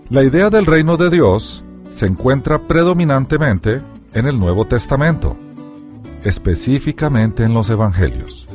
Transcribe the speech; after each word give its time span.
La 0.09 0.21
idea 0.21 0.49
del 0.49 0.65
reino 0.65 0.97
de 0.97 1.09
Dios 1.09 1.63
se 1.91 2.07
encuentra 2.07 2.59
predominantemente 2.59 3.81
en 4.13 4.27
el 4.27 4.37
Nuevo 4.37 4.67
Testamento, 4.67 5.37
específicamente 6.25 7.45
en 7.45 7.53
los 7.53 7.69
Evangelios. 7.69 8.49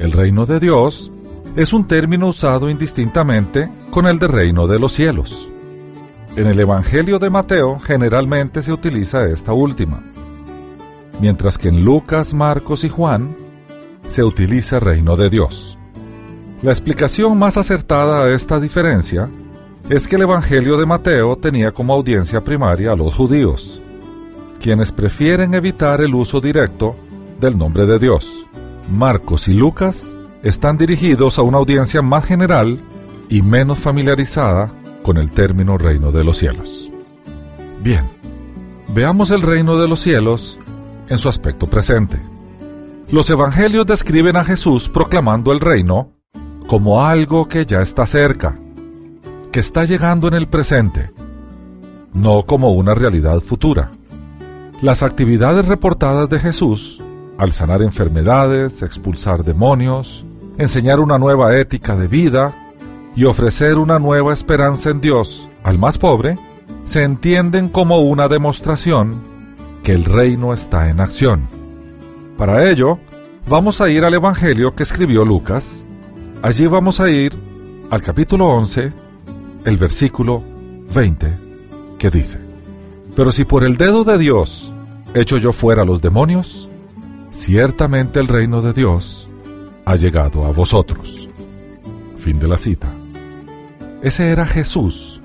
El 0.00 0.10
reino 0.10 0.44
de 0.44 0.58
Dios 0.58 1.12
es 1.58 1.72
un 1.72 1.88
término 1.88 2.28
usado 2.28 2.70
indistintamente 2.70 3.68
con 3.90 4.06
el 4.06 4.20
de 4.20 4.28
reino 4.28 4.68
de 4.68 4.78
los 4.78 4.92
cielos. 4.92 5.50
En 6.36 6.46
el 6.46 6.60
Evangelio 6.60 7.18
de 7.18 7.30
Mateo 7.30 7.80
generalmente 7.80 8.62
se 8.62 8.72
utiliza 8.72 9.26
esta 9.26 9.52
última, 9.52 10.00
mientras 11.20 11.58
que 11.58 11.66
en 11.66 11.84
Lucas, 11.84 12.32
Marcos 12.32 12.84
y 12.84 12.88
Juan 12.88 13.36
se 14.08 14.22
utiliza 14.22 14.78
reino 14.78 15.16
de 15.16 15.30
Dios. 15.30 15.76
La 16.62 16.70
explicación 16.70 17.36
más 17.36 17.56
acertada 17.56 18.22
a 18.22 18.32
esta 18.32 18.60
diferencia 18.60 19.28
es 19.90 20.06
que 20.06 20.14
el 20.14 20.22
Evangelio 20.22 20.76
de 20.76 20.86
Mateo 20.86 21.34
tenía 21.34 21.72
como 21.72 21.92
audiencia 21.92 22.40
primaria 22.40 22.92
a 22.92 22.96
los 22.96 23.16
judíos, 23.16 23.82
quienes 24.60 24.92
prefieren 24.92 25.54
evitar 25.54 26.02
el 26.02 26.14
uso 26.14 26.40
directo 26.40 26.94
del 27.40 27.58
nombre 27.58 27.84
de 27.84 27.98
Dios. 27.98 28.46
Marcos 28.88 29.48
y 29.48 29.54
Lucas 29.54 30.14
están 30.42 30.78
dirigidos 30.78 31.38
a 31.38 31.42
una 31.42 31.58
audiencia 31.58 32.02
más 32.02 32.24
general 32.24 32.78
y 33.28 33.42
menos 33.42 33.78
familiarizada 33.78 34.70
con 35.02 35.16
el 35.16 35.30
término 35.30 35.78
reino 35.78 36.12
de 36.12 36.24
los 36.24 36.38
cielos. 36.38 36.90
Bien, 37.82 38.04
veamos 38.88 39.30
el 39.30 39.42
reino 39.42 39.78
de 39.78 39.88
los 39.88 40.00
cielos 40.00 40.58
en 41.08 41.18
su 41.18 41.28
aspecto 41.28 41.66
presente. 41.66 42.18
Los 43.10 43.30
evangelios 43.30 43.86
describen 43.86 44.36
a 44.36 44.44
Jesús 44.44 44.88
proclamando 44.88 45.52
el 45.52 45.60
reino 45.60 46.12
como 46.66 47.04
algo 47.04 47.48
que 47.48 47.64
ya 47.64 47.80
está 47.80 48.04
cerca, 48.04 48.58
que 49.50 49.60
está 49.60 49.84
llegando 49.84 50.28
en 50.28 50.34
el 50.34 50.46
presente, 50.46 51.10
no 52.12 52.42
como 52.42 52.72
una 52.72 52.94
realidad 52.94 53.40
futura. 53.40 53.90
Las 54.82 55.02
actividades 55.02 55.66
reportadas 55.66 56.28
de 56.28 56.38
Jesús, 56.38 57.00
al 57.38 57.52
sanar 57.52 57.80
enfermedades, 57.80 58.82
expulsar 58.82 59.44
demonios, 59.44 60.26
enseñar 60.58 60.98
una 61.00 61.18
nueva 61.18 61.56
ética 61.56 61.96
de 61.96 62.08
vida 62.08 62.52
y 63.14 63.24
ofrecer 63.24 63.78
una 63.78 63.98
nueva 63.98 64.32
esperanza 64.32 64.90
en 64.90 65.00
Dios 65.00 65.48
al 65.62 65.78
más 65.78 65.98
pobre, 65.98 66.36
se 66.84 67.04
entienden 67.04 67.68
como 67.68 68.00
una 68.00 68.28
demostración 68.28 69.20
que 69.82 69.92
el 69.92 70.04
reino 70.04 70.52
está 70.52 70.88
en 70.88 71.00
acción. 71.00 71.42
Para 72.36 72.68
ello, 72.70 72.98
vamos 73.48 73.80
a 73.80 73.88
ir 73.88 74.04
al 74.04 74.14
Evangelio 74.14 74.74
que 74.74 74.82
escribió 74.82 75.24
Lucas. 75.24 75.84
Allí 76.42 76.66
vamos 76.66 77.00
a 77.00 77.08
ir 77.08 77.32
al 77.90 78.02
capítulo 78.02 78.46
11 78.46 78.92
el 79.64 79.76
versículo 79.76 80.42
20, 80.94 81.32
que 81.98 82.10
dice, 82.10 82.38
Pero 83.14 83.32
si 83.32 83.44
por 83.44 83.64
el 83.64 83.76
dedo 83.76 84.04
de 84.04 84.18
Dios 84.18 84.72
echo 85.14 85.36
yo 85.38 85.52
fuera 85.52 85.84
los 85.84 86.00
demonios, 86.00 86.68
ciertamente 87.32 88.20
el 88.20 88.28
reino 88.28 88.60
de 88.62 88.72
Dios 88.72 89.27
ha 89.88 89.96
llegado 89.96 90.44
a 90.44 90.52
vosotros. 90.52 91.26
Fin 92.18 92.38
de 92.38 92.46
la 92.46 92.58
cita. 92.58 92.88
Ese 94.02 94.30
era 94.30 94.44
Jesús 94.44 95.22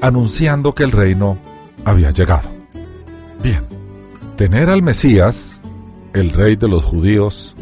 anunciando 0.00 0.74
que 0.74 0.84
el 0.84 0.90
reino 0.90 1.36
había 1.84 2.08
llegado. 2.08 2.48
Bien, 3.42 3.60
tener 4.36 4.70
al 4.70 4.80
Mesías, 4.80 5.60
el 6.14 6.30
rey 6.30 6.56
de 6.56 6.68
los 6.68 6.82
judíos, 6.82 7.54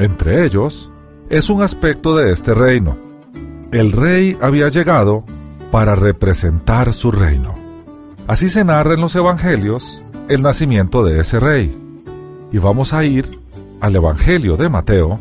entre 0.00 0.44
ellos, 0.44 0.90
es 1.30 1.48
un 1.48 1.62
aspecto 1.62 2.16
de 2.16 2.32
este 2.32 2.52
reino. 2.52 2.96
El 3.70 3.92
rey 3.92 4.36
había 4.40 4.68
llegado 4.68 5.22
para 5.70 5.94
representar 5.94 6.94
su 6.94 7.12
reino. 7.12 7.54
Así 8.26 8.48
se 8.48 8.64
narra 8.64 8.94
en 8.94 9.00
los 9.00 9.14
Evangelios 9.14 10.02
el 10.28 10.42
nacimiento 10.42 11.04
de 11.04 11.20
ese 11.20 11.38
rey. 11.38 11.78
Y 12.50 12.58
vamos 12.58 12.92
a 12.92 13.04
ir 13.04 13.38
al 13.80 13.94
Evangelio 13.94 14.56
de 14.56 14.68
Mateo, 14.68 15.20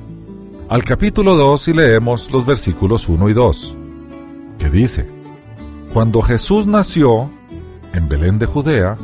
al 0.69 0.83
capítulo 0.83 1.35
2 1.35 1.67
y 1.69 1.73
leemos 1.73 2.31
los 2.31 2.45
versículos 2.45 3.07
1 3.07 3.29
y 3.29 3.33
2, 3.33 3.77
que 4.59 4.69
dice, 4.69 5.07
Cuando 5.93 6.21
Jesús 6.21 6.67
nació 6.67 7.29
en 7.93 8.07
Belén 8.07 8.39
de 8.39 8.45
Judea, 8.45 8.97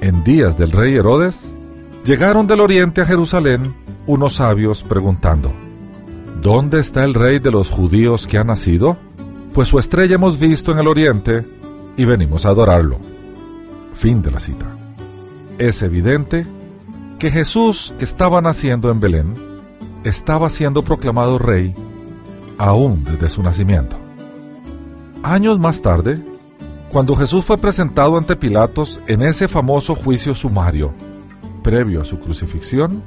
en 0.00 0.24
días 0.24 0.56
del 0.56 0.72
rey 0.72 0.94
Herodes, 0.94 1.52
llegaron 2.04 2.46
del 2.46 2.60
oriente 2.60 3.02
a 3.02 3.06
Jerusalén 3.06 3.74
unos 4.06 4.36
sabios 4.36 4.82
preguntando, 4.82 5.52
¿Dónde 6.40 6.80
está 6.80 7.04
el 7.04 7.14
rey 7.14 7.38
de 7.38 7.50
los 7.50 7.70
judíos 7.70 8.26
que 8.26 8.38
ha 8.38 8.44
nacido? 8.44 8.96
pues 9.52 9.68
su 9.68 9.78
estrella 9.78 10.14
hemos 10.14 10.38
visto 10.38 10.72
en 10.72 10.78
el 10.78 10.88
oriente 10.88 11.44
y 11.96 12.04
venimos 12.04 12.46
a 12.46 12.50
adorarlo. 12.50 12.98
Fin 13.94 14.22
de 14.22 14.30
la 14.30 14.40
cita. 14.40 14.66
Es 15.58 15.82
evidente 15.82 16.46
que 17.18 17.30
Jesús, 17.30 17.92
que 17.98 18.04
estaba 18.04 18.40
naciendo 18.40 18.90
en 18.90 19.00
Belén, 19.00 19.49
estaba 20.04 20.48
siendo 20.48 20.82
proclamado 20.82 21.38
rey 21.38 21.74
aún 22.58 23.04
desde 23.04 23.28
su 23.28 23.42
nacimiento. 23.42 23.96
Años 25.22 25.58
más 25.58 25.82
tarde, 25.82 26.20
cuando 26.90 27.14
Jesús 27.14 27.44
fue 27.44 27.58
presentado 27.58 28.16
ante 28.16 28.36
Pilatos 28.36 29.00
en 29.06 29.22
ese 29.22 29.48
famoso 29.48 29.94
juicio 29.94 30.34
sumario, 30.34 30.92
previo 31.62 32.02
a 32.02 32.04
su 32.04 32.18
crucifixión, 32.18 33.02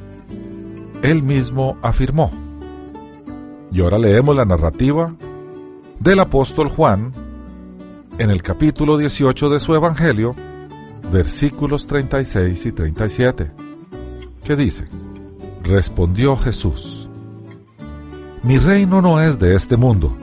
él 1.01 1.21
mismo 1.21 1.77
afirmó. 1.81 2.31
Y 3.71 3.81
ahora 3.81 3.97
leemos 3.97 4.35
la 4.35 4.45
narrativa 4.45 5.13
del 5.99 6.19
apóstol 6.19 6.69
Juan 6.69 7.11
en 8.19 8.29
el 8.29 8.43
capítulo 8.43 8.97
18 8.97 9.49
de 9.49 9.59
su 9.59 9.73
Evangelio, 9.73 10.35
versículos 11.11 11.87
36 11.87 12.65
y 12.67 12.71
37, 12.71 13.51
que 14.43 14.55
dice, 14.55 14.85
Respondió 15.63 16.35
Jesús, 16.35 17.09
Mi 18.43 18.57
reino 18.57 19.01
no 19.01 19.21
es 19.21 19.39
de 19.39 19.55
este 19.55 19.77
mundo. 19.77 20.13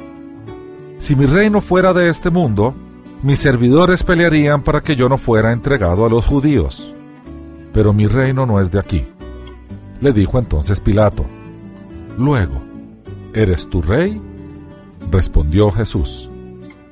Si 0.98 1.16
mi 1.16 1.24
reino 1.24 1.62
fuera 1.62 1.94
de 1.94 2.10
este 2.10 2.28
mundo, 2.28 2.74
mis 3.22 3.38
servidores 3.38 4.02
pelearían 4.02 4.62
para 4.62 4.82
que 4.82 4.96
yo 4.96 5.08
no 5.08 5.16
fuera 5.16 5.52
entregado 5.52 6.04
a 6.04 6.10
los 6.10 6.26
judíos. 6.26 6.94
Pero 7.72 7.94
mi 7.94 8.06
reino 8.06 8.44
no 8.44 8.60
es 8.60 8.70
de 8.70 8.80
aquí. 8.80 9.06
Le 10.02 10.12
dijo 10.12 10.38
entonces 10.38 10.78
Pilato, 10.78 11.24
Luego, 12.18 12.60
¿eres 13.32 13.66
tu 13.66 13.80
rey? 13.80 14.20
Respondió 15.10 15.70
Jesús, 15.70 16.28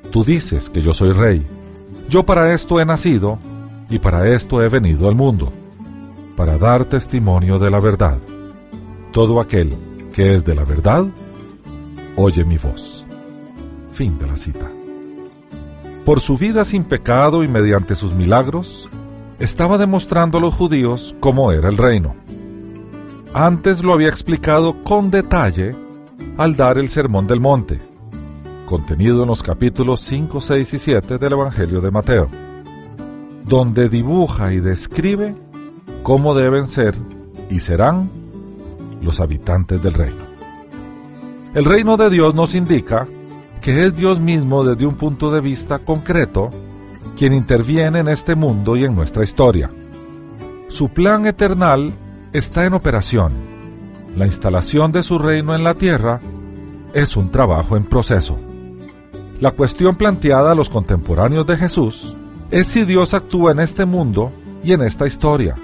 Tú 0.09 0.23
dices 0.23 0.71
que 0.71 0.81
yo 0.81 0.95
soy 0.95 1.11
rey. 1.11 1.45
Yo 2.09 2.25
para 2.25 2.51
esto 2.55 2.79
he 2.79 2.85
nacido 2.85 3.37
y 3.91 3.99
para 3.99 4.27
esto 4.27 4.63
he 4.63 4.69
venido 4.69 5.07
al 5.07 5.13
mundo, 5.13 5.53
para 6.35 6.57
dar 6.57 6.85
testimonio 6.85 7.59
de 7.59 7.69
la 7.69 7.79
verdad. 7.79 8.17
Todo 9.11 9.39
aquel 9.39 9.75
que 10.13 10.35
es 10.35 10.45
de 10.45 10.53
la 10.53 10.63
verdad, 10.63 11.05
oye 12.15 12.45
mi 12.45 12.57
voz. 12.57 13.05
Fin 13.91 14.17
de 14.19 14.27
la 14.27 14.35
cita. 14.35 14.69
Por 16.05 16.19
su 16.19 16.37
vida 16.37 16.63
sin 16.63 16.83
pecado 16.83 17.43
y 17.43 17.47
mediante 17.47 17.95
sus 17.95 18.13
milagros, 18.13 18.87
estaba 19.39 19.77
demostrando 19.77 20.37
a 20.37 20.41
los 20.41 20.53
judíos 20.53 21.15
cómo 21.19 21.51
era 21.51 21.69
el 21.69 21.77
reino. 21.77 22.15
Antes 23.33 23.83
lo 23.83 23.93
había 23.93 24.09
explicado 24.09 24.83
con 24.83 25.11
detalle 25.11 25.75
al 26.37 26.55
dar 26.55 26.77
el 26.77 26.89
Sermón 26.89 27.25
del 27.25 27.39
Monte, 27.39 27.79
contenido 28.65 29.23
en 29.23 29.29
los 29.29 29.41
capítulos 29.41 30.01
5, 30.01 30.39
6 30.39 30.73
y 30.73 30.79
7 30.79 31.17
del 31.17 31.33
Evangelio 31.33 31.81
de 31.81 31.91
Mateo, 31.91 32.29
donde 33.45 33.89
dibuja 33.89 34.53
y 34.53 34.59
describe 34.59 35.35
cómo 36.03 36.35
deben 36.35 36.67
ser 36.67 36.95
y 37.49 37.59
serán 37.59 38.18
los 39.01 39.19
habitantes 39.19 39.81
del 39.81 39.93
reino. 39.93 40.23
El 41.53 41.65
reino 41.65 41.97
de 41.97 42.09
Dios 42.09 42.35
nos 42.35 42.55
indica 42.55 43.07
que 43.61 43.85
es 43.85 43.95
Dios 43.95 44.19
mismo 44.19 44.63
desde 44.63 44.85
un 44.85 44.95
punto 44.95 45.31
de 45.31 45.41
vista 45.41 45.79
concreto 45.79 46.49
quien 47.17 47.33
interviene 47.33 47.99
en 47.99 48.07
este 48.07 48.35
mundo 48.35 48.77
y 48.77 48.85
en 48.85 48.95
nuestra 48.95 49.23
historia. 49.23 49.69
Su 50.69 50.89
plan 50.89 51.25
eternal 51.25 51.93
está 52.31 52.65
en 52.65 52.73
operación. 52.73 53.33
La 54.15 54.25
instalación 54.25 54.91
de 54.91 55.03
su 55.03 55.19
reino 55.19 55.55
en 55.55 55.63
la 55.63 55.73
tierra 55.73 56.21
es 56.93 57.17
un 57.17 57.29
trabajo 57.29 57.75
en 57.75 57.83
proceso. 57.83 58.37
La 59.39 59.51
cuestión 59.51 59.95
planteada 59.95 60.51
a 60.51 60.55
los 60.55 60.69
contemporáneos 60.69 61.47
de 61.47 61.57
Jesús 61.57 62.15
es 62.51 62.67
si 62.67 62.85
Dios 62.85 63.13
actúa 63.13 63.51
en 63.51 63.59
este 63.59 63.85
mundo 63.85 64.31
y 64.63 64.73
en 64.73 64.81
esta 64.81 65.07
historia, 65.07 65.55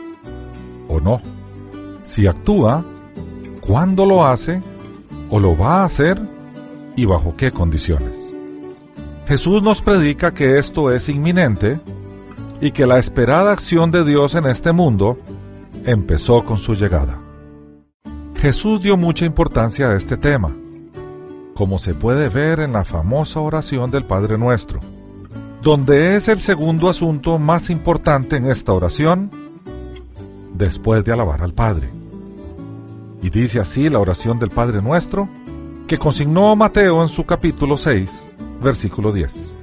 o 0.87 0.99
no. 0.99 1.21
Si 2.03 2.27
actúa, 2.27 2.85
¿cuándo 3.67 4.05
lo 4.05 4.25
hace? 4.25 4.61
¿O 5.29 5.39
lo 5.39 5.57
va 5.57 5.81
a 5.81 5.85
hacer? 5.85 6.21
¿Y 6.95 7.05
bajo 7.05 7.35
qué 7.35 7.51
condiciones? 7.51 8.33
Jesús 9.27 9.63
nos 9.63 9.81
predica 9.81 10.33
que 10.33 10.59
esto 10.59 10.91
es 10.91 11.09
inminente 11.09 11.79
y 12.61 12.71
que 12.71 12.85
la 12.85 12.99
esperada 12.99 13.51
acción 13.51 13.91
de 13.91 14.05
Dios 14.05 14.35
en 14.35 14.45
este 14.45 14.71
mundo 14.71 15.17
empezó 15.85 16.45
con 16.45 16.57
su 16.57 16.75
llegada. 16.75 17.17
Jesús 18.35 18.81
dio 18.81 18.97
mucha 18.97 19.25
importancia 19.25 19.89
a 19.89 19.95
este 19.95 20.17
tema 20.17 20.55
como 21.55 21.79
se 21.79 21.93
puede 21.93 22.27
ver 22.27 22.59
en 22.59 22.73
la 22.73 22.83
famosa 22.83 23.39
oración 23.39 23.89
del 23.89 24.03
Padre 24.03 24.37
Nuestro, 24.37 24.81
donde 25.63 26.17
es 26.17 26.27
el 26.27 26.39
segundo 26.39 26.89
asunto 26.89 27.39
más 27.39 27.69
importante 27.69 28.35
en 28.35 28.47
esta 28.47 28.73
oración 28.73 29.31
después 30.53 31.05
de 31.05 31.13
alabar 31.13 31.41
al 31.41 31.53
Padre. 31.53 31.89
Y 33.25 33.31
dice 33.31 33.59
así 33.59 33.89
la 33.89 33.97
oración 33.97 34.37
del 34.37 34.51
Padre 34.51 34.83
Nuestro, 34.83 35.27
que 35.87 35.97
consignó 35.97 36.55
Mateo 36.55 37.01
en 37.01 37.07
su 37.07 37.25
capítulo 37.25 37.75
6, 37.75 38.29
versículo 38.61 39.11
10. 39.11 39.55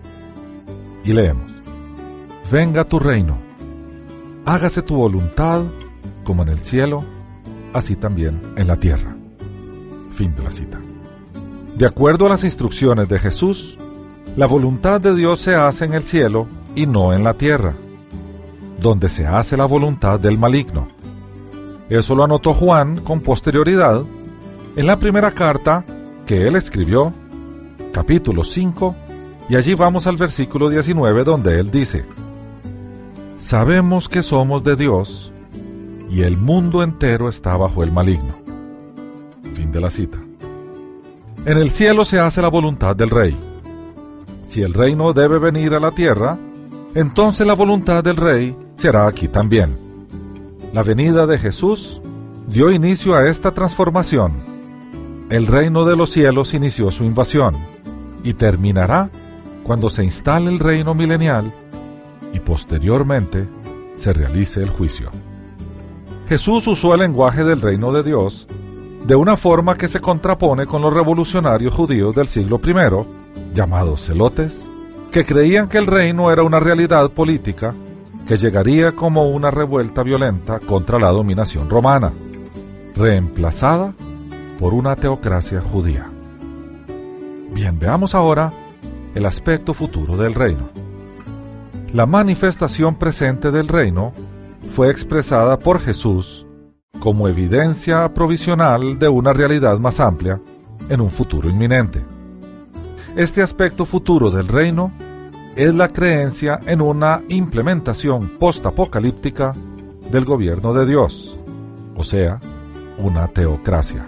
Y 1.04 1.12
leemos, 1.12 1.48
Venga 2.50 2.82
tu 2.82 2.98
reino, 2.98 3.38
hágase 4.44 4.82
tu 4.82 4.96
voluntad, 4.96 5.62
como 6.24 6.42
en 6.42 6.48
el 6.48 6.58
cielo, 6.58 7.04
así 7.72 7.94
también 7.94 8.42
en 8.56 8.66
la 8.66 8.74
tierra. 8.74 9.14
Fin 10.12 10.34
de 10.34 10.42
la 10.42 10.50
cita. 10.50 10.80
De 11.76 11.86
acuerdo 11.86 12.26
a 12.26 12.30
las 12.30 12.42
instrucciones 12.42 13.08
de 13.08 13.20
Jesús, 13.20 13.78
la 14.36 14.46
voluntad 14.46 15.00
de 15.00 15.14
Dios 15.14 15.38
se 15.38 15.54
hace 15.54 15.84
en 15.84 15.94
el 15.94 16.02
cielo 16.02 16.48
y 16.74 16.86
no 16.86 17.12
en 17.12 17.22
la 17.22 17.34
tierra, 17.34 17.74
donde 18.80 19.08
se 19.08 19.24
hace 19.24 19.56
la 19.56 19.66
voluntad 19.66 20.18
del 20.18 20.36
maligno. 20.36 20.88
Eso 21.92 22.14
lo 22.14 22.24
anotó 22.24 22.54
Juan 22.54 23.02
con 23.02 23.20
posterioridad 23.20 24.02
en 24.76 24.86
la 24.86 24.98
primera 24.98 25.30
carta 25.30 25.84
que 26.24 26.48
él 26.48 26.56
escribió, 26.56 27.12
capítulo 27.92 28.44
5, 28.44 28.96
y 29.50 29.56
allí 29.56 29.74
vamos 29.74 30.06
al 30.06 30.16
versículo 30.16 30.70
19 30.70 31.22
donde 31.22 31.60
él 31.60 31.70
dice, 31.70 32.06
Sabemos 33.36 34.08
que 34.08 34.22
somos 34.22 34.64
de 34.64 34.74
Dios 34.74 35.32
y 36.08 36.22
el 36.22 36.38
mundo 36.38 36.82
entero 36.82 37.28
está 37.28 37.58
bajo 37.58 37.84
el 37.84 37.92
maligno. 37.92 38.36
Fin 39.52 39.70
de 39.70 39.80
la 39.82 39.90
cita. 39.90 40.16
En 41.44 41.58
el 41.58 41.68
cielo 41.68 42.06
se 42.06 42.18
hace 42.18 42.40
la 42.40 42.48
voluntad 42.48 42.96
del 42.96 43.10
rey. 43.10 43.36
Si 44.48 44.62
el 44.62 44.72
reino 44.72 45.12
debe 45.12 45.38
venir 45.38 45.74
a 45.74 45.80
la 45.80 45.90
tierra, 45.90 46.38
entonces 46.94 47.46
la 47.46 47.52
voluntad 47.52 48.02
del 48.02 48.16
rey 48.16 48.56
se 48.76 48.88
hará 48.88 49.06
aquí 49.06 49.28
también. 49.28 49.91
La 50.72 50.82
venida 50.82 51.26
de 51.26 51.36
Jesús 51.36 52.00
dio 52.46 52.70
inicio 52.70 53.14
a 53.14 53.28
esta 53.28 53.50
transformación. 53.50 54.32
El 55.28 55.46
reino 55.46 55.84
de 55.84 55.96
los 55.96 56.10
cielos 56.10 56.54
inició 56.54 56.90
su 56.90 57.04
invasión 57.04 57.54
y 58.24 58.32
terminará 58.32 59.10
cuando 59.64 59.90
se 59.90 60.02
instale 60.02 60.48
el 60.48 60.58
reino 60.58 60.94
milenial 60.94 61.52
y 62.32 62.40
posteriormente 62.40 63.46
se 63.96 64.14
realice 64.14 64.62
el 64.62 64.70
juicio. 64.70 65.10
Jesús 66.26 66.66
usó 66.66 66.94
el 66.94 67.00
lenguaje 67.00 67.44
del 67.44 67.60
reino 67.60 67.92
de 67.92 68.02
Dios 68.02 68.46
de 69.06 69.14
una 69.14 69.36
forma 69.36 69.76
que 69.76 69.88
se 69.88 70.00
contrapone 70.00 70.64
con 70.64 70.80
los 70.80 70.94
revolucionarios 70.94 71.74
judíos 71.74 72.14
del 72.14 72.28
siglo 72.28 72.58
I, 72.64 73.54
llamados 73.54 74.06
celotes, 74.06 74.66
que 75.10 75.26
creían 75.26 75.68
que 75.68 75.76
el 75.76 75.86
reino 75.86 76.32
era 76.32 76.42
una 76.44 76.60
realidad 76.60 77.10
política 77.10 77.74
que 78.26 78.36
llegaría 78.36 78.92
como 78.92 79.28
una 79.28 79.50
revuelta 79.50 80.02
violenta 80.02 80.60
contra 80.60 80.98
la 80.98 81.10
dominación 81.10 81.68
romana, 81.68 82.12
reemplazada 82.96 83.92
por 84.58 84.74
una 84.74 84.96
teocracia 84.96 85.60
judía. 85.60 86.08
Bien, 87.52 87.78
veamos 87.78 88.14
ahora 88.14 88.52
el 89.14 89.26
aspecto 89.26 89.74
futuro 89.74 90.16
del 90.16 90.34
reino. 90.34 90.70
La 91.92 92.06
manifestación 92.06 92.94
presente 92.96 93.50
del 93.50 93.68
reino 93.68 94.12
fue 94.74 94.90
expresada 94.90 95.58
por 95.58 95.80
Jesús 95.80 96.46
como 96.98 97.28
evidencia 97.28 98.14
provisional 98.14 98.98
de 98.98 99.08
una 99.08 99.32
realidad 99.32 99.78
más 99.78 100.00
amplia 100.00 100.40
en 100.88 101.00
un 101.00 101.10
futuro 101.10 101.50
inminente. 101.50 102.02
Este 103.16 103.42
aspecto 103.42 103.84
futuro 103.84 104.30
del 104.30 104.48
reino 104.48 104.92
es 105.56 105.74
la 105.74 105.88
creencia 105.88 106.60
en 106.66 106.80
una 106.80 107.22
implementación 107.28 108.28
postapocalíptica 108.38 109.54
del 110.10 110.24
gobierno 110.24 110.72
de 110.72 110.86
Dios, 110.86 111.38
o 111.96 112.04
sea, 112.04 112.38
una 112.98 113.28
teocracia. 113.28 114.06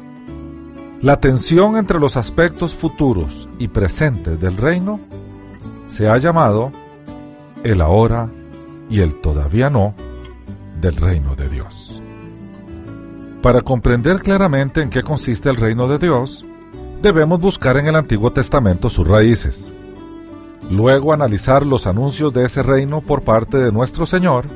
La 1.02 1.20
tensión 1.20 1.76
entre 1.76 1.98
los 1.98 2.16
aspectos 2.16 2.74
futuros 2.74 3.48
y 3.58 3.68
presentes 3.68 4.40
del 4.40 4.56
reino 4.56 5.00
se 5.86 6.08
ha 6.08 6.16
llamado 6.16 6.72
el 7.62 7.80
ahora 7.80 8.30
y 8.88 9.00
el 9.00 9.20
todavía 9.20 9.68
no 9.68 9.94
del 10.80 10.96
reino 10.96 11.36
de 11.36 11.48
Dios. 11.48 12.00
Para 13.42 13.60
comprender 13.60 14.20
claramente 14.20 14.80
en 14.80 14.88
qué 14.88 15.02
consiste 15.02 15.50
el 15.50 15.56
reino 15.56 15.88
de 15.88 15.98
Dios, 15.98 16.46
debemos 17.02 17.38
buscar 17.38 17.76
en 17.76 17.86
el 17.88 17.96
Antiguo 17.96 18.32
Testamento 18.32 18.88
sus 18.88 19.06
raíces. 19.06 19.70
Luego 20.70 21.12
analizar 21.12 21.66
los 21.66 21.86
anuncios 21.86 22.32
de 22.32 22.46
ese 22.46 22.62
reino 22.62 23.00
por 23.00 23.22
parte 23.22 23.58
de 23.58 23.70
nuestro 23.70 24.06
Señor 24.06 24.46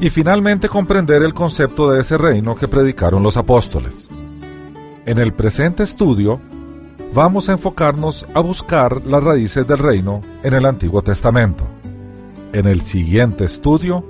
y 0.00 0.10
finalmente 0.10 0.68
comprender 0.68 1.22
el 1.22 1.34
concepto 1.34 1.90
de 1.90 2.00
ese 2.00 2.18
reino 2.18 2.54
que 2.54 2.68
predicaron 2.68 3.22
los 3.22 3.36
apóstoles. 3.36 4.08
En 5.06 5.18
el 5.18 5.32
presente 5.32 5.82
estudio, 5.82 6.40
vamos 7.14 7.48
a 7.48 7.52
enfocarnos 7.52 8.26
a 8.34 8.40
buscar 8.40 9.04
las 9.06 9.22
raíces 9.22 9.66
del 9.66 9.78
reino 9.78 10.20
en 10.42 10.54
el 10.54 10.66
Antiguo 10.66 11.02
Testamento. 11.02 11.64
En 12.52 12.66
el 12.66 12.80
siguiente 12.82 13.44
estudio, 13.44 14.04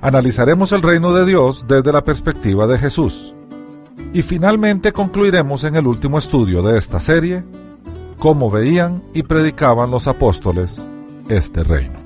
analizaremos 0.00 0.72
el 0.72 0.82
reino 0.82 1.12
de 1.12 1.24
Dios 1.24 1.66
desde 1.68 1.92
la 1.92 2.04
perspectiva 2.04 2.66
de 2.66 2.78
Jesús 2.78 3.34
y 4.12 4.22
finalmente 4.22 4.92
concluiremos 4.92 5.64
en 5.64 5.76
el 5.76 5.86
último 5.86 6.18
estudio 6.18 6.62
de 6.62 6.78
esta 6.78 7.00
serie 7.00 7.44
cómo 8.18 8.50
veían 8.50 9.02
y 9.12 9.22
predicaban 9.22 9.90
los 9.90 10.08
apóstoles 10.08 10.84
este 11.28 11.64
reino. 11.64 11.98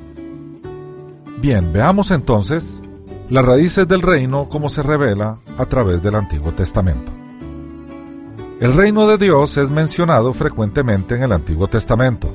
Bien, 1.40 1.72
veamos 1.72 2.10
entonces 2.10 2.82
las 3.30 3.44
raíces 3.44 3.86
del 3.86 4.02
reino 4.02 4.48
como 4.48 4.68
se 4.68 4.82
revela 4.82 5.34
a 5.58 5.66
través 5.66 6.02
del 6.02 6.14
Antiguo 6.14 6.52
Testamento. 6.52 7.12
El 8.60 8.74
reino 8.74 9.06
de 9.06 9.18
Dios 9.18 9.56
es 9.56 9.70
mencionado 9.70 10.32
frecuentemente 10.32 11.14
en 11.14 11.22
el 11.22 11.32
Antiguo 11.32 11.68
Testamento. 11.68 12.28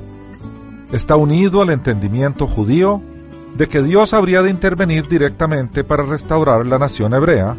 Está 0.90 1.16
unido 1.16 1.60
al 1.60 1.70
entendimiento 1.70 2.46
judío 2.46 3.02
de 3.56 3.68
que 3.68 3.82
Dios 3.82 4.14
habría 4.14 4.42
de 4.42 4.50
intervenir 4.50 5.06
directamente 5.06 5.84
para 5.84 6.02
restaurar 6.02 6.64
la 6.64 6.78
nación 6.78 7.12
hebrea 7.12 7.56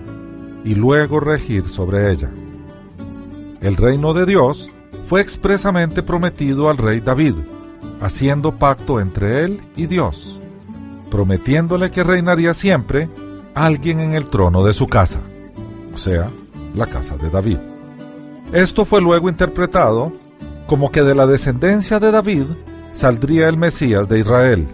y 0.64 0.74
luego 0.74 1.20
regir 1.20 1.70
sobre 1.70 2.12
ella. 2.12 2.30
El 3.62 3.76
reino 3.76 4.14
de 4.14 4.26
Dios 4.26 4.70
fue 5.08 5.22
expresamente 5.22 6.02
prometido 6.04 6.70
al 6.70 6.78
rey 6.78 7.00
David, 7.00 7.36
haciendo 8.02 8.54
pacto 8.54 9.00
entre 9.00 9.44
él 9.44 9.62
y 9.76 9.86
Dios, 9.86 10.40
prometiéndole 11.12 11.92
que 11.92 12.04
reinaría 12.04 12.54
siempre 12.54 13.10
alguien 13.54 14.00
en 14.00 14.14
el 14.14 14.28
trono 14.28 14.64
de 14.64 14.74
su 14.74 14.88
casa, 14.88 15.20
o 15.94 15.98
sea, 15.98 16.30
la 16.74 16.88
casa 16.88 17.18
de 17.18 17.30
David. 17.30 17.58
Esto 18.52 18.86
fue 18.86 19.02
luego 19.02 19.30
interpretado 19.30 20.12
como 20.68 20.92
que 20.92 21.04
de 21.04 21.16
la 21.16 21.28
descendencia 21.28 22.00
de 22.00 22.12
David 22.12 22.46
saldría 22.94 23.48
el 23.48 23.58
Mesías 23.58 24.10
de 24.10 24.20
Israel, 24.20 24.68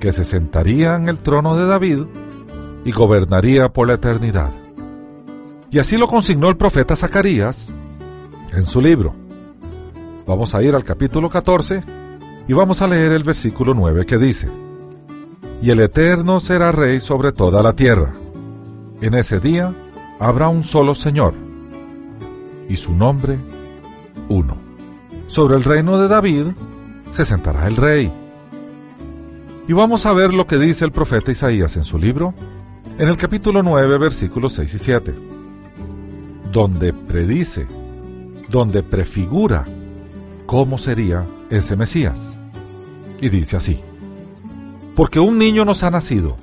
que 0.00 0.12
se 0.12 0.24
sentaría 0.24 0.96
en 0.96 1.08
el 1.08 1.18
trono 1.18 1.56
de 1.56 1.66
David 1.66 2.02
y 2.84 2.92
gobernaría 2.92 3.68
por 3.68 3.88
la 3.88 3.94
eternidad. 3.94 4.50
Y 5.70 5.78
así 5.78 5.96
lo 5.96 6.08
consignó 6.08 6.48
el 6.48 6.56
profeta 6.56 6.96
Zacarías 6.96 7.70
en 8.52 8.64
su 8.64 8.80
libro. 8.80 9.27
Vamos 10.28 10.54
a 10.54 10.62
ir 10.62 10.74
al 10.74 10.84
capítulo 10.84 11.30
14 11.30 11.82
y 12.46 12.52
vamos 12.52 12.82
a 12.82 12.86
leer 12.86 13.12
el 13.12 13.24
versículo 13.24 13.72
9 13.72 14.04
que 14.04 14.18
dice, 14.18 14.46
Y 15.62 15.70
el 15.70 15.80
Eterno 15.80 16.38
será 16.38 16.70
rey 16.70 17.00
sobre 17.00 17.32
toda 17.32 17.62
la 17.62 17.72
tierra. 17.72 18.12
En 19.00 19.14
ese 19.14 19.40
día 19.40 19.72
habrá 20.20 20.50
un 20.50 20.64
solo 20.64 20.94
Señor, 20.94 21.32
y 22.68 22.76
su 22.76 22.92
nombre 22.92 23.38
uno. 24.28 24.58
Sobre 25.28 25.56
el 25.56 25.64
reino 25.64 25.96
de 25.98 26.08
David 26.08 26.48
se 27.10 27.24
sentará 27.24 27.66
el 27.66 27.76
rey. 27.76 28.12
Y 29.66 29.72
vamos 29.72 30.04
a 30.04 30.12
ver 30.12 30.34
lo 30.34 30.46
que 30.46 30.58
dice 30.58 30.84
el 30.84 30.92
profeta 30.92 31.32
Isaías 31.32 31.74
en 31.78 31.84
su 31.84 31.96
libro, 31.96 32.34
en 32.98 33.08
el 33.08 33.16
capítulo 33.16 33.62
9, 33.62 33.96
versículos 33.96 34.52
6 34.52 34.74
y 34.74 34.78
7, 34.78 35.14
donde 36.52 36.92
predice, 36.92 37.66
donde 38.50 38.82
prefigura 38.82 39.64
cómo 40.48 40.78
sería 40.78 41.26
ese 41.50 41.76
Mesías. 41.76 42.38
Y 43.20 43.28
dice 43.28 43.58
así, 43.58 43.80
porque 44.96 45.20
un 45.20 45.38
niño 45.38 45.66
nos 45.66 45.82
ha 45.82 45.90
nacido, 45.90 46.36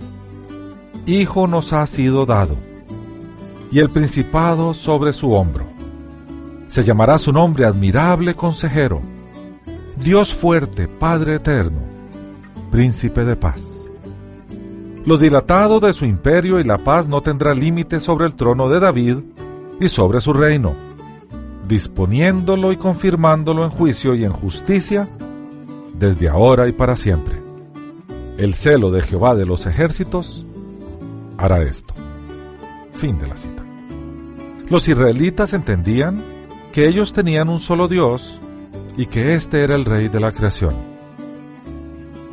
hijo 1.07 1.47
nos 1.47 1.73
ha 1.73 1.87
sido 1.87 2.27
dado, 2.27 2.55
y 3.71 3.79
el 3.79 3.89
principado 3.89 4.75
sobre 4.75 5.11
su 5.11 5.31
hombro. 5.31 5.65
Se 6.67 6.83
llamará 6.83 7.17
su 7.17 7.33
nombre 7.33 7.65
admirable 7.65 8.35
consejero, 8.35 9.01
Dios 9.97 10.35
fuerte, 10.35 10.87
Padre 10.87 11.35
eterno, 11.35 11.79
príncipe 12.69 13.25
de 13.25 13.35
paz. 13.35 13.85
Lo 15.03 15.17
dilatado 15.17 15.79
de 15.79 15.93
su 15.93 16.05
imperio 16.05 16.59
y 16.59 16.63
la 16.63 16.77
paz 16.77 17.07
no 17.07 17.21
tendrá 17.21 17.55
límite 17.55 17.99
sobre 17.99 18.27
el 18.27 18.35
trono 18.35 18.69
de 18.69 18.79
David 18.79 19.17
y 19.79 19.89
sobre 19.89 20.21
su 20.21 20.31
reino, 20.31 20.84
disponiéndolo 21.67 22.71
y 22.71 22.77
confirmándolo 22.77 23.63
en 23.63 23.69
juicio 23.69 24.15
y 24.15 24.23
en 24.23 24.31
justicia 24.31 25.07
desde 25.97 26.29
ahora 26.29 26.67
y 26.67 26.71
para 26.71 26.95
siempre. 26.95 27.41
El 28.37 28.53
celo 28.53 28.91
de 28.91 29.01
Jehová 29.01 29.35
de 29.35 29.45
los 29.45 29.65
ejércitos 29.65 30.45
hará 31.37 31.61
esto. 31.61 31.93
Fin 32.93 33.17
de 33.17 33.27
la 33.27 33.37
cita. 33.37 33.63
Los 34.69 34.87
israelitas 34.87 35.53
entendían 35.53 36.21
que 36.71 36.87
ellos 36.87 37.13
tenían 37.13 37.49
un 37.49 37.59
solo 37.59 37.87
Dios 37.87 38.39
y 38.97 39.05
que 39.05 39.35
éste 39.35 39.61
era 39.61 39.75
el 39.75 39.85
rey 39.85 40.07
de 40.07 40.19
la 40.19 40.31
creación. 40.31 40.75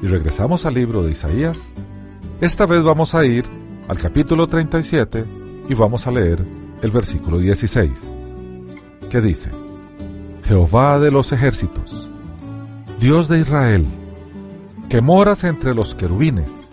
Y 0.02 0.06
regresamos 0.06 0.66
al 0.66 0.74
libro 0.74 1.02
de 1.02 1.12
Isaías. 1.12 1.72
Esta 2.40 2.66
vez 2.66 2.82
vamos 2.82 3.14
a 3.14 3.24
ir 3.24 3.44
al 3.88 3.98
capítulo 3.98 4.46
37 4.46 5.24
y 5.68 5.74
vamos 5.74 6.06
a 6.06 6.10
leer 6.10 6.44
el 6.82 6.90
versículo 6.90 7.38
16, 7.38 8.12
que 9.12 9.20
dice, 9.20 9.50
Jehová 10.44 10.98
de 10.98 11.10
los 11.10 11.32
ejércitos, 11.32 12.08
Dios 12.98 13.28
de 13.28 13.40
Israel, 13.40 13.84
que 14.88 15.02
moras 15.02 15.44
entre 15.44 15.74
los 15.74 15.94
querubines. 15.94 16.70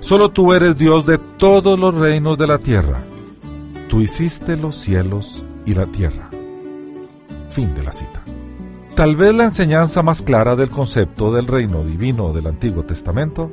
Solo 0.00 0.30
tú 0.30 0.54
eres 0.54 0.78
Dios 0.78 1.04
de 1.04 1.18
todos 1.18 1.78
los 1.78 1.94
reinos 1.94 2.38
de 2.38 2.46
la 2.46 2.56
tierra. 2.56 3.02
Tú 3.90 4.00
hiciste 4.00 4.56
los 4.56 4.74
cielos 4.74 5.44
y 5.66 5.74
la 5.74 5.84
tierra. 5.84 6.30
Fin 7.50 7.74
de 7.74 7.82
la 7.82 7.92
cita. 7.92 8.22
Tal 8.94 9.14
vez 9.14 9.34
la 9.34 9.44
enseñanza 9.44 10.02
más 10.02 10.22
clara 10.22 10.56
del 10.56 10.70
concepto 10.70 11.30
del 11.30 11.46
reino 11.46 11.84
divino 11.84 12.32
del 12.32 12.46
Antiguo 12.46 12.84
Testamento 12.84 13.50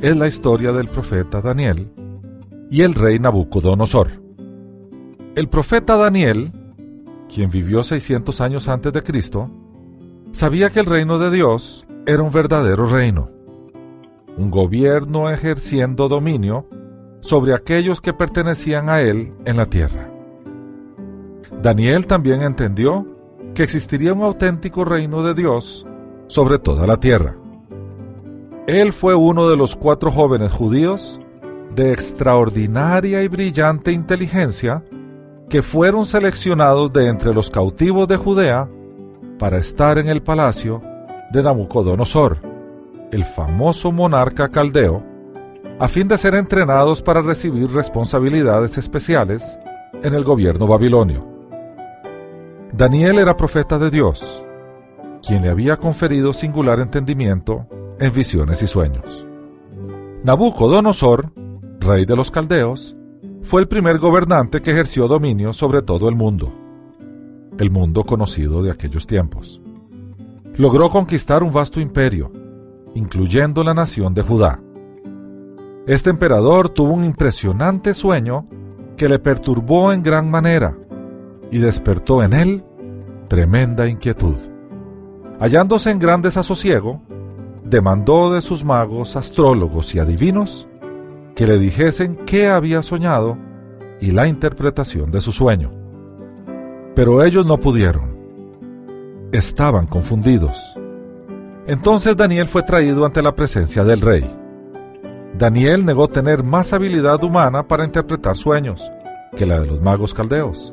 es 0.00 0.16
la 0.16 0.28
historia 0.28 0.70
del 0.70 0.86
profeta 0.86 1.40
Daniel 1.40 1.88
y 2.70 2.82
el 2.82 2.94
rey 2.94 3.18
Nabucodonosor. 3.18 4.22
El 5.34 5.48
profeta 5.48 5.96
Daniel, 5.96 6.52
quien 7.32 7.50
vivió 7.50 7.82
600 7.82 8.40
años 8.40 8.68
antes 8.68 8.92
de 8.92 9.02
Cristo, 9.02 9.50
sabía 10.32 10.70
que 10.70 10.80
el 10.80 10.86
reino 10.86 11.18
de 11.18 11.30
Dios 11.30 11.86
era 12.06 12.22
un 12.22 12.32
verdadero 12.32 12.86
reino, 12.86 13.30
un 14.36 14.50
gobierno 14.50 15.30
ejerciendo 15.30 16.08
dominio 16.08 16.66
sobre 17.20 17.54
aquellos 17.54 18.00
que 18.00 18.12
pertenecían 18.12 18.88
a 18.88 19.00
él 19.00 19.32
en 19.44 19.56
la 19.56 19.66
tierra. 19.66 20.10
Daniel 21.62 22.06
también 22.06 22.42
entendió 22.42 23.06
que 23.54 23.62
existiría 23.62 24.12
un 24.12 24.22
auténtico 24.22 24.84
reino 24.84 25.22
de 25.22 25.34
Dios 25.34 25.86
sobre 26.26 26.58
toda 26.58 26.86
la 26.86 26.98
tierra. 26.98 27.36
Él 28.66 28.92
fue 28.92 29.14
uno 29.14 29.48
de 29.48 29.56
los 29.56 29.76
cuatro 29.76 30.10
jóvenes 30.10 30.52
judíos 30.52 31.20
de 31.74 31.92
extraordinaria 31.92 33.22
y 33.22 33.28
brillante 33.28 33.92
inteligencia 33.92 34.82
que 35.54 35.62
fueron 35.62 36.04
seleccionados 36.04 36.92
de 36.92 37.06
entre 37.06 37.32
los 37.32 37.48
cautivos 37.48 38.08
de 38.08 38.16
Judea 38.16 38.68
para 39.38 39.58
estar 39.58 39.98
en 39.98 40.08
el 40.08 40.20
palacio 40.20 40.82
de 41.30 41.44
Nabucodonosor, 41.44 42.38
el 43.12 43.24
famoso 43.24 43.92
monarca 43.92 44.48
caldeo, 44.48 45.04
a 45.78 45.86
fin 45.86 46.08
de 46.08 46.18
ser 46.18 46.34
entrenados 46.34 47.02
para 47.02 47.22
recibir 47.22 47.70
responsabilidades 47.70 48.78
especiales 48.78 49.56
en 50.02 50.14
el 50.14 50.24
gobierno 50.24 50.66
babilonio. 50.66 51.24
Daniel 52.72 53.20
era 53.20 53.36
profeta 53.36 53.78
de 53.78 53.92
Dios, 53.92 54.44
quien 55.24 55.42
le 55.42 55.50
había 55.50 55.76
conferido 55.76 56.32
singular 56.32 56.80
entendimiento 56.80 57.68
en 58.00 58.12
visiones 58.12 58.60
y 58.64 58.66
sueños. 58.66 59.24
Nabucodonosor, 60.24 61.32
rey 61.78 62.06
de 62.06 62.16
los 62.16 62.32
caldeos, 62.32 62.96
fue 63.44 63.60
el 63.60 63.68
primer 63.68 63.98
gobernante 63.98 64.60
que 64.60 64.72
ejerció 64.72 65.06
dominio 65.06 65.52
sobre 65.52 65.82
todo 65.82 66.08
el 66.08 66.16
mundo 66.16 66.52
el 67.58 67.70
mundo 67.70 68.04
conocido 68.04 68.62
de 68.62 68.70
aquellos 68.70 69.06
tiempos. 69.06 69.60
Logró 70.56 70.90
conquistar 70.90 71.42
un 71.42 71.52
vasto 71.52 71.80
imperio, 71.80 72.32
incluyendo 72.94 73.64
la 73.64 73.74
nación 73.74 74.14
de 74.14 74.22
Judá. 74.22 74.60
Este 75.86 76.10
emperador 76.10 76.68
tuvo 76.68 76.94
un 76.94 77.04
impresionante 77.04 77.94
sueño 77.94 78.46
que 78.96 79.08
le 79.08 79.18
perturbó 79.18 79.92
en 79.92 80.02
gran 80.02 80.30
manera 80.30 80.76
y 81.50 81.58
despertó 81.58 82.22
en 82.22 82.32
él 82.32 82.64
tremenda 83.28 83.88
inquietud. 83.88 84.36
Hallándose 85.40 85.90
en 85.90 85.98
gran 85.98 86.22
desasosiego, 86.22 87.02
demandó 87.64 88.32
de 88.32 88.40
sus 88.40 88.64
magos, 88.64 89.16
astrólogos 89.16 89.94
y 89.94 89.98
adivinos 89.98 90.68
que 91.34 91.46
le 91.46 91.58
dijesen 91.58 92.16
qué 92.26 92.48
había 92.48 92.82
soñado 92.82 93.36
y 94.00 94.12
la 94.12 94.26
interpretación 94.28 95.10
de 95.10 95.20
su 95.20 95.32
sueño. 95.32 95.72
Pero 96.94 97.24
ellos 97.24 97.44
no 97.44 97.58
pudieron. 97.58 98.16
Estaban 99.32 99.86
confundidos. 99.86 100.74
Entonces 101.66 102.16
Daniel 102.16 102.46
fue 102.46 102.62
traído 102.62 103.04
ante 103.04 103.22
la 103.22 103.34
presencia 103.34 103.84
del 103.84 104.00
rey. 104.00 104.24
Daniel 105.36 105.84
negó 105.84 106.06
tener 106.08 106.44
más 106.44 106.72
habilidad 106.72 107.22
humana 107.24 107.66
para 107.66 107.84
interpretar 107.84 108.36
sueños 108.36 108.90
que 109.36 109.46
la 109.46 109.58
de 109.58 109.66
los 109.66 109.80
magos 109.80 110.14
caldeos, 110.14 110.72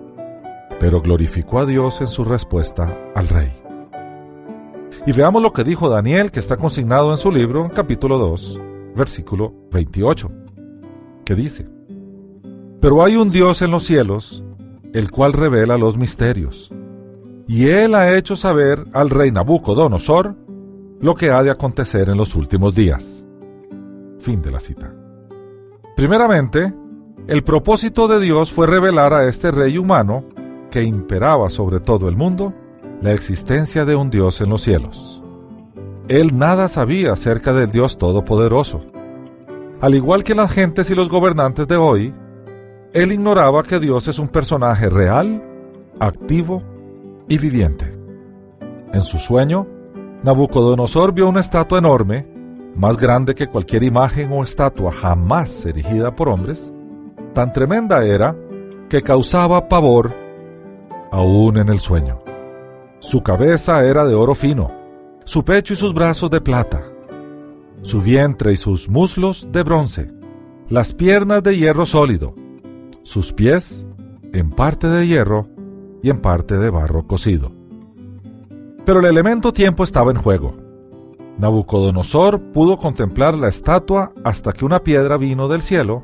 pero 0.80 1.02
glorificó 1.02 1.60
a 1.60 1.66
Dios 1.66 2.02
en 2.02 2.08
su 2.08 2.24
respuesta 2.24 2.96
al 3.16 3.28
rey. 3.28 3.52
Y 5.08 5.14
veamos 5.14 5.42
lo 5.42 5.52
que 5.52 5.64
dijo 5.64 5.90
Daniel, 5.90 6.30
que 6.30 6.40
está 6.40 6.58
consignado 6.58 7.12
en 7.12 7.18
su 7.18 7.32
libro, 7.32 7.72
capítulo 7.74 8.20
2, 8.20 8.62
versículo 8.96 9.52
28, 9.72 10.30
dice, 11.36 11.68
Pero 12.80 13.04
hay 13.04 13.16
un 13.16 13.30
Dios 13.30 13.62
en 13.62 13.72
los 13.72 13.84
cielos 13.84 14.44
el 14.94 15.12
cual 15.12 15.34
revela 15.34 15.78
los 15.78 15.98
misterios. 15.98 16.72
Y 17.48 17.68
él 17.68 17.96
ha 17.96 18.16
hecho 18.16 18.36
saber 18.36 18.86
al 18.94 19.10
rey 19.10 19.32
Nabucodonosor 19.32 20.36
lo 21.00 21.16
que 21.16 21.32
ha 21.32 21.42
de 21.44 21.52
acontecer 21.52 22.10
en 22.10 22.18
los 22.18 22.36
últimos 22.36 22.76
días. 22.76 23.26
Fin 24.20 24.42
de 24.42 24.52
la 24.52 24.60
cita. 24.60 24.94
Primeramente, 25.96 26.74
el 27.28 27.44
propósito 27.44 28.08
de 28.08 28.20
Dios 28.20 28.52
fue 28.52 28.68
revelar 28.68 29.14
a 29.14 29.28
este 29.28 29.52
rey 29.52 29.78
humano, 29.78 30.26
que 30.70 30.84
imperaba 30.84 31.50
sobre 31.50 31.80
todo 31.80 32.08
el 32.08 32.16
mundo, 32.16 32.54
la 33.02 33.14
existencia 33.14 33.84
de 33.84 33.96
un 33.96 34.10
Dios 34.10 34.42
en 34.42 34.50
los 34.50 34.62
cielos. 34.62 35.24
Él 36.08 36.38
nada 36.38 36.70
sabía 36.70 37.14
acerca 37.14 37.54
del 37.54 37.72
Dios 37.72 37.98
Todopoderoso. 37.98 38.82
Al 39.82 39.96
igual 39.96 40.24
que 40.24 40.36
las 40.36 40.52
gentes 40.52 40.92
y 40.92 40.96
los 40.96 41.10
gobernantes 41.10 41.68
de 41.68 41.76
hoy, 41.76 42.14
él 42.94 43.12
ignoraba 43.12 43.64
que 43.64 43.80
Dios 43.80 44.08
es 44.08 44.20
un 44.20 44.28
personaje 44.28 44.90
real, 44.90 45.44
activo 46.00 46.62
y 47.28 47.40
viviente. 47.40 47.92
En 48.94 49.02
su 49.02 49.18
sueño, 49.18 49.66
Nabucodonosor 50.22 51.14
vio 51.14 51.28
una 51.28 51.42
estatua 51.42 51.80
enorme, 51.80 52.28
más 52.76 52.96
grande 52.96 53.34
que 53.34 53.48
cualquier 53.48 53.82
imagen 53.82 54.32
o 54.32 54.44
estatua 54.44 54.92
jamás 54.92 55.66
erigida 55.66 56.12
por 56.12 56.30
hombres. 56.30 56.72
Tan 57.34 57.52
tremenda 57.52 58.06
era 58.06 58.36
que 58.88 59.02
causaba 59.02 59.68
pavor 59.68 60.12
aún 61.12 61.58
en 61.58 61.70
el 61.70 61.80
sueño. 61.80 62.22
Su 63.00 63.24
cabeza 63.24 63.84
era 63.84 64.06
de 64.06 64.14
oro 64.14 64.36
fino, 64.36 64.70
su 65.24 65.44
pecho 65.44 65.74
y 65.74 65.78
sus 65.78 65.92
brazos 65.92 66.30
de 66.30 66.40
plata, 66.40 66.84
su 67.82 68.02
vientre 68.02 68.54
y 68.54 68.58
sus 68.58 68.90
muslos 68.90 69.48
de 69.52 69.64
bronce, 69.64 70.12
las 70.70 70.94
piernas 70.94 71.44
de 71.44 71.58
hierro 71.58 71.86
sólido, 71.86 72.36
sus 73.04 73.34
pies 73.34 73.86
en 74.34 74.52
parte 74.52 74.88
de 74.88 75.08
hierro 75.08 75.48
y 76.02 76.10
en 76.10 76.20
parte 76.20 76.58
de 76.58 76.70
barro 76.70 77.08
cocido. 77.08 77.52
Pero 78.86 79.00
el 79.00 79.06
elemento 79.06 79.54
tiempo 79.54 79.84
estaba 79.84 80.12
en 80.12 80.18
juego. 80.18 80.56
Nabucodonosor 81.38 82.52
pudo 82.52 82.78
contemplar 82.78 83.38
la 83.38 83.48
estatua 83.48 84.14
hasta 84.24 84.52
que 84.54 84.66
una 84.66 84.84
piedra 84.84 85.18
vino 85.18 85.48
del 85.48 85.62
cielo, 85.62 86.04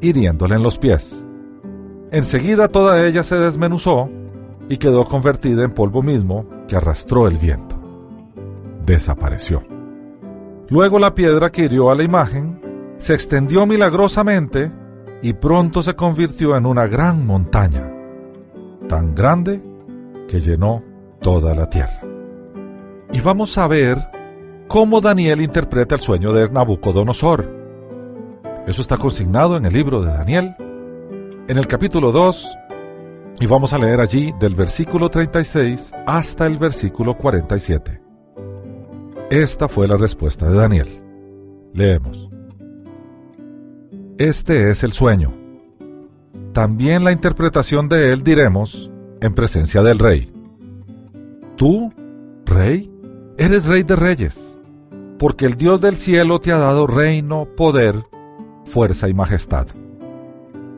hiriéndole 0.00 0.56
en 0.56 0.62
los 0.62 0.78
pies. 0.78 1.24
Enseguida 2.10 2.68
toda 2.68 3.06
ella 3.06 3.22
se 3.22 3.36
desmenuzó 3.36 4.10
y 4.68 4.76
quedó 4.76 5.04
convertida 5.04 5.64
en 5.64 5.72
polvo 5.72 6.02
mismo 6.02 6.46
que 6.68 6.76
arrastró 6.76 7.26
el 7.26 7.38
viento. 7.38 7.76
Desapareció. 8.84 9.71
Luego 10.72 10.98
la 10.98 11.14
piedra 11.14 11.52
que 11.52 11.64
hirió 11.64 11.90
a 11.90 11.94
la 11.94 12.02
imagen 12.02 12.58
se 12.96 13.12
extendió 13.12 13.66
milagrosamente 13.66 14.72
y 15.20 15.34
pronto 15.34 15.82
se 15.82 15.94
convirtió 15.94 16.56
en 16.56 16.64
una 16.64 16.86
gran 16.86 17.26
montaña, 17.26 17.92
tan 18.88 19.14
grande 19.14 19.60
que 20.26 20.40
llenó 20.40 20.82
toda 21.20 21.54
la 21.54 21.68
tierra. 21.68 22.00
Y 23.12 23.20
vamos 23.20 23.58
a 23.58 23.68
ver 23.68 23.98
cómo 24.66 25.02
Daniel 25.02 25.42
interpreta 25.42 25.96
el 25.96 26.00
sueño 26.00 26.32
de 26.32 26.48
Nabucodonosor. 26.48 27.46
Eso 28.66 28.80
está 28.80 28.96
consignado 28.96 29.58
en 29.58 29.66
el 29.66 29.74
libro 29.74 30.00
de 30.00 30.10
Daniel, 30.10 30.56
en 31.48 31.58
el 31.58 31.66
capítulo 31.66 32.12
2, 32.12 32.58
y 33.40 33.46
vamos 33.46 33.74
a 33.74 33.78
leer 33.78 34.00
allí 34.00 34.32
del 34.40 34.54
versículo 34.54 35.10
36 35.10 35.92
hasta 36.06 36.46
el 36.46 36.56
versículo 36.56 37.14
47. 37.18 38.01
Esta 39.32 39.66
fue 39.66 39.88
la 39.88 39.96
respuesta 39.96 40.46
de 40.46 40.56
Daniel. 40.56 41.00
Leemos. 41.72 42.28
Este 44.18 44.68
es 44.68 44.84
el 44.84 44.92
sueño. 44.92 45.32
También 46.52 47.02
la 47.02 47.12
interpretación 47.12 47.88
de 47.88 48.12
él 48.12 48.24
diremos 48.24 48.90
en 49.22 49.34
presencia 49.34 49.82
del 49.82 49.98
rey. 49.98 50.30
Tú, 51.56 51.90
rey, 52.44 52.92
eres 53.38 53.64
rey 53.64 53.84
de 53.84 53.96
reyes, 53.96 54.58
porque 55.18 55.46
el 55.46 55.54
Dios 55.54 55.80
del 55.80 55.96
cielo 55.96 56.38
te 56.38 56.52
ha 56.52 56.58
dado 56.58 56.86
reino, 56.86 57.48
poder, 57.56 58.04
fuerza 58.66 59.08
y 59.08 59.14
majestad. 59.14 59.66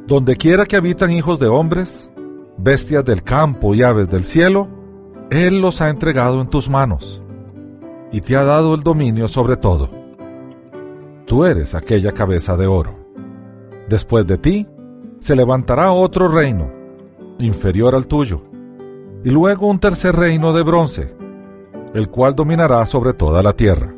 Donde 0.07 0.37
quiera 0.37 0.65
que 0.65 0.77
habitan 0.77 1.11
hijos 1.11 1.41
de 1.41 1.49
hombres, 1.49 2.09
bestias 2.57 3.05
del 3.05 3.25
campo 3.25 3.75
y 3.75 3.83
aves 3.83 4.09
del 4.09 4.23
cielo, 4.23 4.69
Él 5.29 5.59
los 5.59 5.81
ha 5.81 5.91
entregado 5.91 6.41
en 6.41 6.47
tus 6.47 6.69
manos, 6.71 7.21
y 8.13 8.21
te 8.21 8.37
ha 8.37 8.45
dado 8.45 8.75
el 8.75 8.83
dominio 8.83 9.29
sobre 9.29 9.57
todo. 9.57 9.89
Tú 11.27 11.45
eres 11.45 11.75
aquella 11.75 12.13
cabeza 12.13 12.57
de 12.57 12.67
oro. 12.67 12.95
Después 13.89 14.27
de 14.27 14.39
ti, 14.39 14.67
se 15.19 15.35
levantará 15.35 15.93
otro 15.93 16.29
reino, 16.29 16.71
inferior 17.39 17.95
al 17.95 18.07
tuyo, 18.07 18.43
y 19.25 19.31
luego 19.31 19.69
un 19.69 19.79
tercer 19.79 20.15
reino 20.15 20.53
de 20.53 20.63
bronce, 20.63 21.15
el 21.95 22.09
cual 22.11 22.35
dominará 22.35 22.85
sobre 22.87 23.15
toda 23.15 23.43
la 23.43 23.55
tierra. 23.55 23.95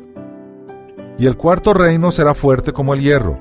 Y 1.17 1.25
el 1.25 1.35
cuarto 1.35 1.73
reino 1.73 2.11
será 2.11 2.33
fuerte 2.33 2.71
como 2.71 2.93
el 2.93 3.01
hierro, 3.01 3.37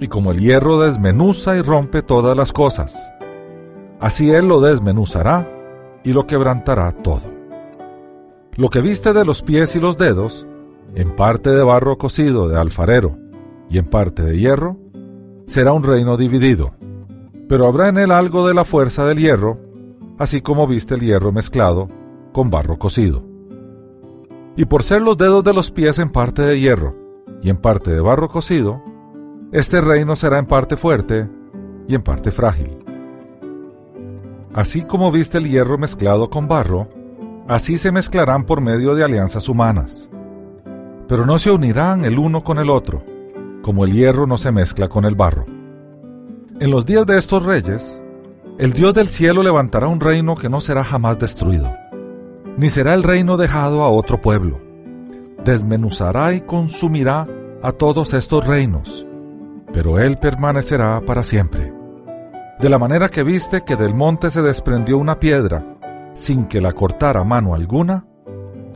y 0.00 0.08
como 0.08 0.32
el 0.32 0.38
hierro 0.38 0.80
desmenuza 0.80 1.56
y 1.56 1.62
rompe 1.62 2.02
todas 2.02 2.36
las 2.36 2.52
cosas, 2.52 2.96
así 4.00 4.30
él 4.30 4.48
lo 4.48 4.60
desmenuzará 4.60 5.46
y 6.02 6.12
lo 6.12 6.26
quebrantará 6.26 6.90
todo. 6.92 7.29
Lo 8.60 8.68
que 8.68 8.82
viste 8.82 9.14
de 9.14 9.24
los 9.24 9.40
pies 9.40 9.74
y 9.74 9.80
los 9.80 9.96
dedos, 9.96 10.46
en 10.94 11.16
parte 11.16 11.48
de 11.48 11.62
barro 11.62 11.96
cocido 11.96 12.46
de 12.46 12.60
alfarero 12.60 13.16
y 13.70 13.78
en 13.78 13.86
parte 13.86 14.22
de 14.22 14.38
hierro, 14.38 14.76
será 15.46 15.72
un 15.72 15.82
reino 15.82 16.18
dividido, 16.18 16.72
pero 17.48 17.66
habrá 17.66 17.88
en 17.88 17.96
él 17.96 18.10
algo 18.12 18.46
de 18.46 18.52
la 18.52 18.66
fuerza 18.66 19.06
del 19.06 19.16
hierro, 19.16 19.58
así 20.18 20.42
como 20.42 20.66
viste 20.66 20.94
el 20.94 21.00
hierro 21.00 21.32
mezclado 21.32 21.88
con 22.34 22.50
barro 22.50 22.78
cocido. 22.78 23.24
Y 24.56 24.66
por 24.66 24.82
ser 24.82 25.00
los 25.00 25.16
dedos 25.16 25.42
de 25.42 25.54
los 25.54 25.70
pies 25.70 25.98
en 25.98 26.10
parte 26.10 26.42
de 26.42 26.60
hierro 26.60 26.94
y 27.42 27.48
en 27.48 27.56
parte 27.56 27.90
de 27.90 28.00
barro 28.00 28.28
cocido, 28.28 28.82
este 29.52 29.80
reino 29.80 30.16
será 30.16 30.38
en 30.38 30.44
parte 30.44 30.76
fuerte 30.76 31.30
y 31.88 31.94
en 31.94 32.02
parte 32.02 32.30
frágil. 32.30 32.76
Así 34.52 34.82
como 34.82 35.10
viste 35.10 35.38
el 35.38 35.48
hierro 35.48 35.78
mezclado 35.78 36.28
con 36.28 36.46
barro, 36.46 36.99
así 37.50 37.78
se 37.78 37.90
mezclarán 37.90 38.44
por 38.44 38.60
medio 38.60 38.94
de 38.94 39.02
alianzas 39.02 39.48
humanas. 39.48 40.08
Pero 41.08 41.26
no 41.26 41.36
se 41.40 41.50
unirán 41.50 42.04
el 42.04 42.16
uno 42.16 42.44
con 42.44 42.58
el 42.58 42.70
otro, 42.70 43.02
como 43.60 43.84
el 43.84 43.92
hierro 43.92 44.24
no 44.24 44.38
se 44.38 44.52
mezcla 44.52 44.86
con 44.86 45.04
el 45.04 45.16
barro. 45.16 45.46
En 46.60 46.70
los 46.70 46.86
días 46.86 47.04
de 47.06 47.18
estos 47.18 47.44
reyes, 47.44 48.00
el 48.56 48.72
Dios 48.72 48.94
del 48.94 49.08
cielo 49.08 49.42
levantará 49.42 49.88
un 49.88 49.98
reino 49.98 50.36
que 50.36 50.48
no 50.48 50.60
será 50.60 50.84
jamás 50.84 51.18
destruido, 51.18 51.74
ni 52.56 52.70
será 52.70 52.94
el 52.94 53.02
reino 53.02 53.36
dejado 53.36 53.82
a 53.82 53.88
otro 53.88 54.20
pueblo. 54.20 54.60
Desmenuzará 55.44 56.32
y 56.34 56.42
consumirá 56.42 57.26
a 57.62 57.72
todos 57.72 58.14
estos 58.14 58.46
reinos, 58.46 59.04
pero 59.72 59.98
él 59.98 60.18
permanecerá 60.18 61.00
para 61.00 61.24
siempre. 61.24 61.72
De 62.60 62.68
la 62.68 62.78
manera 62.78 63.08
que 63.08 63.24
viste 63.24 63.62
que 63.62 63.74
del 63.74 63.94
monte 63.94 64.30
se 64.30 64.40
desprendió 64.40 64.98
una 64.98 65.18
piedra, 65.18 65.69
sin 66.20 66.44
que 66.44 66.60
la 66.60 66.74
cortara 66.74 67.24
mano 67.24 67.54
alguna, 67.54 68.04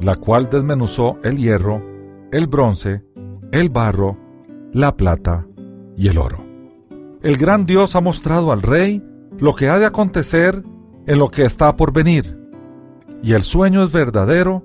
la 0.01 0.17
cual 0.17 0.49
desmenuzó 0.49 1.19
el 1.23 1.37
hierro, 1.37 1.83
el 2.33 2.47
bronce, 2.47 3.05
el 3.53 3.69
barro 3.69 4.17
la 4.73 4.97
plata 4.97 5.47
y 5.95 6.09
el 6.09 6.17
oro. 6.17 6.39
El 7.23 7.37
gran 7.37 7.67
Dios 7.67 7.97
ha 7.97 8.01
mostrado 8.01 8.51
al 8.51 8.63
rey 8.63 9.05
lo 9.39 9.55
que 9.55 9.69
ha 9.69 9.79
de 9.79 9.85
acontecer 9.85 10.65
en 11.07 11.19
lo 11.19 11.29
que 11.29 11.45
está 11.45 11.77
por 11.77 11.93
venir, 11.93 12.51
y 13.23 13.35
el 13.35 13.43
sueño 13.43 13.85
es 13.85 13.93
verdadero 13.93 14.65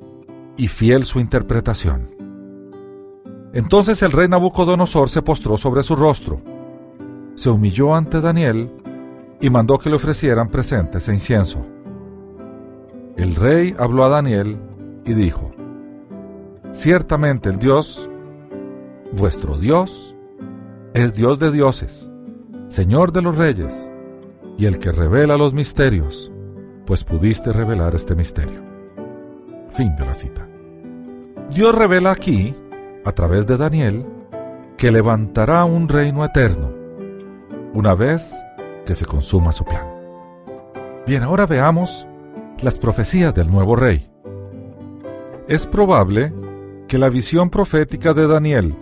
y 0.56 0.70
fiel 0.70 1.04
su 1.04 1.20
interpretación. 1.20 2.10
Entonces 3.54 4.02
el 4.04 4.14
rey 4.14 4.30
Nabucodonosor 4.30 5.10
se 5.10 5.22
postró 5.22 5.58
sobre 5.58 5.84
su 5.84 5.98
rostro, 5.98 6.42
se 7.36 7.50
humilló 7.50 7.94
ante 7.94 8.22
Daniel 8.22 8.72
y 9.42 9.50
mandó 9.50 9.78
que 9.78 9.90
le 9.90 9.98
ofrecieran 9.98 10.48
presentes 10.48 11.10
e 11.10 11.14
incienso. 11.14 11.79
El 13.20 13.36
rey 13.36 13.76
habló 13.78 14.06
a 14.06 14.10
Daniel 14.10 14.58
y 15.04 15.14
dijo, 15.14 15.52
Ciertamente 16.72 17.50
el 17.50 17.60
Dios 17.60 18.10
Vuestro 19.12 19.58
Dios 19.58 20.16
es 20.94 21.14
Dios 21.14 21.38
de 21.38 21.52
dioses, 21.52 22.10
Señor 22.70 23.12
de 23.12 23.24
los 23.24 23.36
reyes, 23.36 23.92
y 24.56 24.68
el 24.68 24.80
que 24.80 24.92
revela 24.92 25.36
los 25.36 25.52
misterios, 25.52 26.32
pues 26.86 27.04
pudiste 27.04 27.52
revelar 27.52 27.94
este 27.96 28.16
misterio. 28.16 28.64
Fin 29.72 29.96
de 29.98 30.06
la 30.06 30.14
cita. 30.14 30.48
Dios 31.50 31.76
revela 31.76 32.12
aquí, 32.12 32.56
a 33.04 33.12
través 33.12 33.48
de 33.48 33.58
Daniel, 33.58 34.06
que 34.78 34.92
levantará 34.92 35.66
un 35.66 35.90
reino 35.90 36.24
eterno, 36.24 36.72
una 37.74 37.96
vez 37.96 38.34
que 38.86 38.94
se 38.94 39.06
consuma 39.06 39.52
su 39.52 39.66
plan. 39.66 39.88
Bien, 41.06 41.24
ahora 41.24 41.48
veamos 41.48 42.08
las 42.62 42.78
profecías 42.78 43.34
del 43.34 43.52
nuevo 43.52 43.76
rey. 43.76 44.10
Es 45.48 45.66
probable 45.66 46.34
que 46.88 46.98
la 46.98 47.10
visión 47.10 47.50
profética 47.50 48.14
de 48.14 48.28
Daniel 48.28 48.76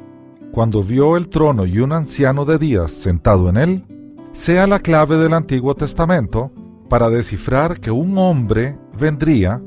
cuando 0.58 0.82
vio 0.82 1.18
el 1.18 1.30
trono 1.30 1.66
y 1.66 1.80
un 1.80 1.92
anciano 1.92 2.44
de 2.44 2.58
días 2.58 2.92
sentado 2.92 3.50
en 3.50 3.58
él, 3.58 3.86
sea 4.34 4.68
la 4.68 4.80
clave 4.80 5.18
del 5.18 5.34
Antiguo 5.34 5.76
Testamento 5.76 6.52
para 6.90 7.10
descifrar 7.10 7.80
que 7.80 7.92
un 7.92 8.18
hombre 8.18 8.78
vendría 9.00 9.62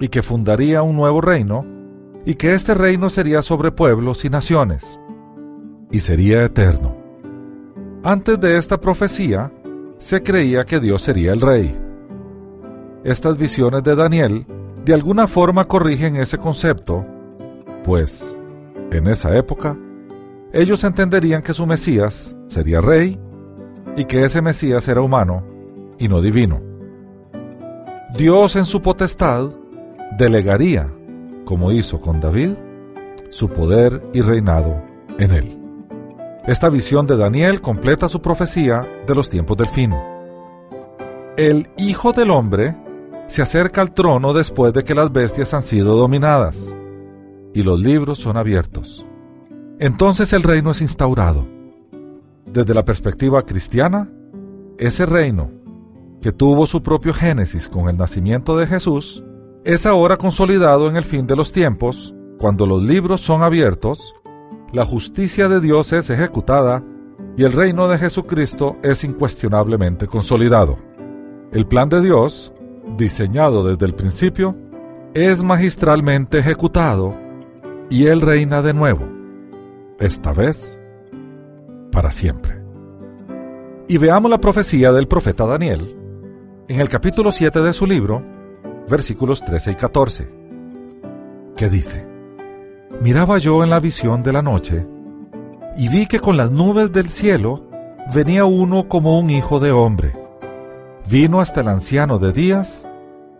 y 0.00 0.08
que 0.08 0.22
fundaría 0.22 0.82
un 0.82 0.96
nuevo 0.96 1.20
reino, 1.20 1.66
y 2.24 2.36
que 2.36 2.54
este 2.54 2.72
reino 2.72 3.10
sería 3.10 3.42
sobre 3.42 3.70
pueblos 3.70 4.24
y 4.24 4.30
naciones, 4.30 4.98
y 5.90 6.00
sería 6.00 6.42
eterno. 6.42 6.96
Antes 8.02 8.40
de 8.40 8.56
esta 8.56 8.80
profecía, 8.80 9.52
se 9.98 10.22
creía 10.22 10.64
que 10.64 10.80
Dios 10.80 11.02
sería 11.02 11.32
el 11.32 11.42
rey. 11.42 11.83
Estas 13.04 13.36
visiones 13.36 13.82
de 13.82 13.94
Daniel 13.94 14.46
de 14.82 14.94
alguna 14.94 15.26
forma 15.26 15.66
corrigen 15.66 16.16
ese 16.16 16.38
concepto, 16.38 17.04
pues, 17.84 18.38
en 18.90 19.08
esa 19.08 19.36
época, 19.36 19.76
ellos 20.54 20.84
entenderían 20.84 21.42
que 21.42 21.52
su 21.52 21.66
Mesías 21.66 22.34
sería 22.48 22.80
rey 22.80 23.18
y 23.96 24.06
que 24.06 24.24
ese 24.24 24.40
Mesías 24.40 24.88
era 24.88 25.02
humano 25.02 25.44
y 25.98 26.08
no 26.08 26.22
divino. 26.22 26.62
Dios 28.16 28.56
en 28.56 28.64
su 28.64 28.80
potestad 28.80 29.50
delegaría, 30.16 30.86
como 31.44 31.72
hizo 31.72 32.00
con 32.00 32.20
David, 32.20 32.52
su 33.28 33.50
poder 33.50 34.02
y 34.14 34.22
reinado 34.22 34.82
en 35.18 35.30
él. 35.30 35.58
Esta 36.46 36.70
visión 36.70 37.06
de 37.06 37.18
Daniel 37.18 37.60
completa 37.60 38.08
su 38.08 38.22
profecía 38.22 38.86
de 39.06 39.14
los 39.14 39.28
tiempos 39.28 39.58
del 39.58 39.68
fin. 39.68 39.92
el 41.36 41.68
Hijo 41.76 42.12
del 42.12 42.30
Hombre 42.30 42.76
se 43.26 43.42
acerca 43.42 43.80
al 43.80 43.92
trono 43.92 44.32
después 44.32 44.72
de 44.72 44.84
que 44.84 44.94
las 44.94 45.12
bestias 45.12 45.54
han 45.54 45.62
sido 45.62 45.96
dominadas 45.96 46.76
y 47.52 47.62
los 47.62 47.80
libros 47.80 48.18
son 48.18 48.36
abiertos. 48.36 49.06
Entonces 49.78 50.32
el 50.32 50.42
reino 50.42 50.70
es 50.70 50.80
instaurado. 50.80 51.46
Desde 52.46 52.74
la 52.74 52.84
perspectiva 52.84 53.42
cristiana, 53.42 54.10
ese 54.78 55.06
reino, 55.06 55.50
que 56.22 56.32
tuvo 56.32 56.64
su 56.66 56.82
propio 56.82 57.12
génesis 57.12 57.68
con 57.68 57.88
el 57.88 57.96
nacimiento 57.96 58.56
de 58.56 58.66
Jesús, 58.66 59.22
es 59.64 59.84
ahora 59.84 60.16
consolidado 60.16 60.88
en 60.88 60.96
el 60.96 61.04
fin 61.04 61.26
de 61.26 61.36
los 61.36 61.52
tiempos, 61.52 62.14
cuando 62.38 62.66
los 62.66 62.82
libros 62.82 63.20
son 63.20 63.42
abiertos, 63.42 64.14
la 64.72 64.86
justicia 64.86 65.48
de 65.48 65.60
Dios 65.60 65.92
es 65.92 66.10
ejecutada 66.10 66.82
y 67.36 67.44
el 67.44 67.52
reino 67.52 67.88
de 67.88 67.98
Jesucristo 67.98 68.76
es 68.82 69.04
incuestionablemente 69.04 70.06
consolidado. 70.06 70.78
El 71.52 71.66
plan 71.66 71.88
de 71.88 72.00
Dios, 72.00 72.53
diseñado 72.96 73.64
desde 73.64 73.86
el 73.86 73.94
principio, 73.94 74.56
es 75.14 75.42
magistralmente 75.42 76.38
ejecutado 76.38 77.14
y 77.90 78.06
Él 78.06 78.20
reina 78.20 78.62
de 78.62 78.74
nuevo, 78.74 79.06
esta 79.98 80.32
vez 80.32 80.80
para 81.92 82.10
siempre. 82.10 82.60
Y 83.86 83.98
veamos 83.98 84.30
la 84.30 84.38
profecía 84.38 84.92
del 84.92 85.06
profeta 85.06 85.46
Daniel 85.46 85.96
en 86.66 86.80
el 86.80 86.88
capítulo 86.88 87.30
7 87.30 87.60
de 87.60 87.72
su 87.72 87.86
libro, 87.86 88.22
versículos 88.88 89.44
13 89.44 89.72
y 89.72 89.74
14, 89.74 90.28
que 91.56 91.68
dice, 91.68 92.06
Miraba 93.00 93.38
yo 93.38 93.62
en 93.62 93.70
la 93.70 93.80
visión 93.80 94.22
de 94.22 94.32
la 94.32 94.40
noche, 94.40 94.86
y 95.76 95.88
vi 95.88 96.06
que 96.06 96.20
con 96.20 96.36
las 96.36 96.50
nubes 96.50 96.90
del 96.92 97.08
cielo 97.08 97.68
venía 98.14 98.44
uno 98.44 98.88
como 98.88 99.18
un 99.18 99.30
hijo 99.30 99.60
de 99.60 99.72
hombre. 99.72 100.23
Vino 101.08 101.40
hasta 101.40 101.60
el 101.60 101.68
anciano 101.68 102.18
de 102.18 102.32
días, 102.32 102.86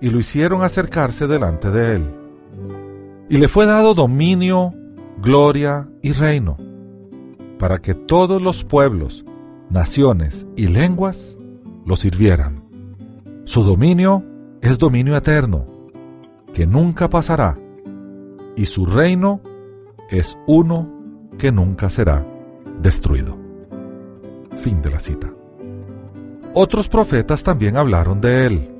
y 0.00 0.10
lo 0.10 0.18
hicieron 0.18 0.62
acercarse 0.62 1.26
delante 1.26 1.70
de 1.70 1.96
él. 1.96 2.10
Y 3.30 3.38
le 3.38 3.48
fue 3.48 3.64
dado 3.64 3.94
dominio, 3.94 4.72
gloria 5.22 5.88
y 6.02 6.12
reino, 6.12 6.58
para 7.58 7.78
que 7.78 7.94
todos 7.94 8.42
los 8.42 8.64
pueblos, 8.64 9.24
naciones 9.70 10.46
y 10.56 10.66
lenguas 10.66 11.38
lo 11.86 11.96
sirvieran. 11.96 12.64
Su 13.44 13.62
dominio 13.62 14.22
es 14.60 14.78
dominio 14.78 15.16
eterno, 15.16 15.66
que 16.52 16.66
nunca 16.66 17.08
pasará, 17.08 17.56
y 18.56 18.66
su 18.66 18.84
reino 18.84 19.40
es 20.10 20.36
uno 20.46 20.88
que 21.38 21.50
nunca 21.50 21.88
será 21.88 22.26
destruido. 22.80 23.36
Fin 24.56 24.82
de 24.82 24.90
la 24.90 25.00
cita. 25.00 25.32
Otros 26.56 26.88
profetas 26.88 27.42
también 27.42 27.76
hablaron 27.76 28.20
de 28.20 28.46
él. 28.46 28.70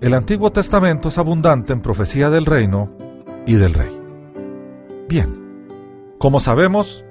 El 0.00 0.14
Antiguo 0.14 0.50
Testamento 0.50 1.08
es 1.08 1.18
abundante 1.18 1.74
en 1.74 1.82
profecía 1.82 2.30
del 2.30 2.46
reino 2.46 2.90
y 3.46 3.54
del 3.56 3.74
rey. 3.74 3.94
Bien, 5.06 6.16
como 6.18 6.40
sabemos, 6.40 7.04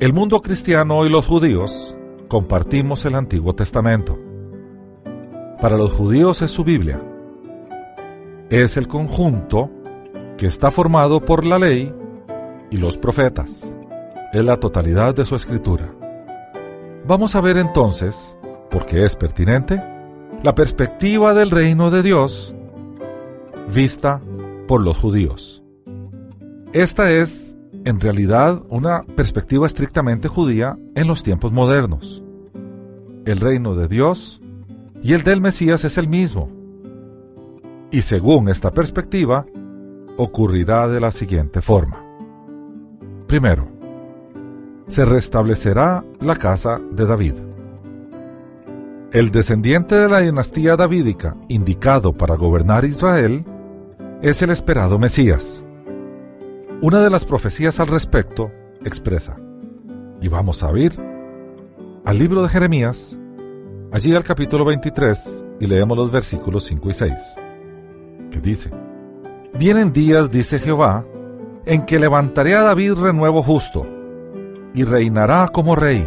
el 0.00 0.12
mundo 0.12 0.40
cristiano 0.40 1.06
y 1.06 1.08
los 1.08 1.24
judíos 1.24 1.96
compartimos 2.28 3.06
el 3.06 3.14
Antiguo 3.14 3.54
Testamento. 3.54 4.18
Para 5.62 5.78
los 5.78 5.92
judíos 5.94 6.42
es 6.42 6.50
su 6.50 6.62
Biblia. 6.62 7.00
Es 8.50 8.76
el 8.76 8.86
conjunto 8.86 9.70
que 10.36 10.46
está 10.46 10.70
formado 10.70 11.24
por 11.24 11.46
la 11.46 11.58
ley 11.58 11.90
y 12.70 12.76
los 12.76 12.98
profetas. 12.98 13.74
Es 14.32 14.44
la 14.44 14.58
totalidad 14.58 15.14
de 15.14 15.24
su 15.24 15.36
escritura. 15.36 15.90
Vamos 17.06 17.34
a 17.34 17.40
ver 17.40 17.56
entonces, 17.56 18.36
porque 18.70 19.04
es 19.04 19.16
pertinente, 19.16 19.82
la 20.42 20.54
perspectiva 20.54 21.34
del 21.34 21.50
reino 21.50 21.90
de 21.90 22.02
Dios 22.02 22.54
vista 23.72 24.20
por 24.66 24.82
los 24.82 24.96
judíos. 24.96 25.62
Esta 26.72 27.10
es, 27.12 27.56
en 27.84 28.00
realidad, 28.00 28.62
una 28.68 29.04
perspectiva 29.04 29.66
estrictamente 29.66 30.28
judía 30.28 30.76
en 30.94 31.06
los 31.06 31.22
tiempos 31.22 31.52
modernos. 31.52 32.22
El 33.24 33.38
reino 33.38 33.74
de 33.74 33.88
Dios 33.88 34.42
y 35.02 35.12
el 35.12 35.22
del 35.22 35.40
Mesías 35.40 35.84
es 35.84 35.98
el 35.98 36.08
mismo. 36.08 36.50
Y 37.90 38.02
según 38.02 38.48
esta 38.48 38.72
perspectiva, 38.72 39.46
ocurrirá 40.16 40.88
de 40.88 41.00
la 41.00 41.10
siguiente 41.10 41.62
forma. 41.62 42.04
Primero, 43.26 43.68
se 44.86 45.04
restablecerá 45.04 46.04
la 46.20 46.36
casa 46.36 46.80
de 46.90 47.06
David. 47.06 47.34
El 49.14 49.30
descendiente 49.30 49.94
de 49.94 50.08
la 50.08 50.18
dinastía 50.22 50.74
davídica 50.74 51.34
indicado 51.46 52.14
para 52.14 52.34
gobernar 52.34 52.84
Israel 52.84 53.44
es 54.22 54.42
el 54.42 54.50
esperado 54.50 54.98
Mesías. 54.98 55.64
Una 56.82 57.00
de 57.00 57.10
las 57.10 57.24
profecías 57.24 57.78
al 57.78 57.86
respecto 57.86 58.50
expresa, 58.84 59.36
y 60.20 60.26
vamos 60.26 60.64
a 60.64 60.76
ir 60.76 60.98
al 62.04 62.18
libro 62.18 62.42
de 62.42 62.48
Jeremías, 62.48 63.16
allí 63.92 64.12
al 64.16 64.24
capítulo 64.24 64.64
23 64.64 65.44
y 65.60 65.68
leemos 65.68 65.96
los 65.96 66.10
versículos 66.10 66.64
5 66.64 66.90
y 66.90 66.94
6, 66.94 67.12
que 68.32 68.40
dice, 68.40 68.72
Vienen 69.56 69.92
días, 69.92 70.28
dice 70.28 70.58
Jehová, 70.58 71.06
en 71.66 71.86
que 71.86 72.00
levantaré 72.00 72.56
a 72.56 72.62
David 72.62 72.94
renuevo 72.94 73.44
justo, 73.44 73.86
y 74.74 74.82
reinará 74.82 75.46
como 75.52 75.76
rey, 75.76 76.04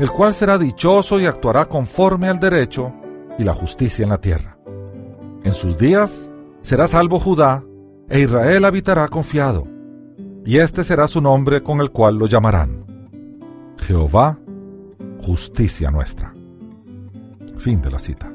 el 0.00 0.10
cual 0.10 0.32
será 0.32 0.56
dichoso 0.56 1.20
y 1.20 1.26
actuará 1.26 1.66
conforme 1.66 2.30
al 2.30 2.40
derecho 2.40 2.90
y 3.38 3.44
la 3.44 3.52
justicia 3.52 4.02
en 4.02 4.08
la 4.08 4.18
tierra. 4.18 4.56
En 5.44 5.52
sus 5.52 5.76
días 5.76 6.30
será 6.62 6.88
salvo 6.88 7.20
Judá, 7.20 7.62
e 8.08 8.20
Israel 8.20 8.64
habitará 8.64 9.06
confiado, 9.08 9.66
y 10.44 10.56
este 10.56 10.84
será 10.84 11.06
su 11.06 11.20
nombre 11.20 11.62
con 11.62 11.82
el 11.82 11.90
cual 11.90 12.16
lo 12.16 12.26
llamarán. 12.26 12.86
Jehová, 13.76 14.38
justicia 15.22 15.90
nuestra. 15.90 16.34
Fin 17.58 17.82
de 17.82 17.90
la 17.90 17.98
cita. 17.98 18.32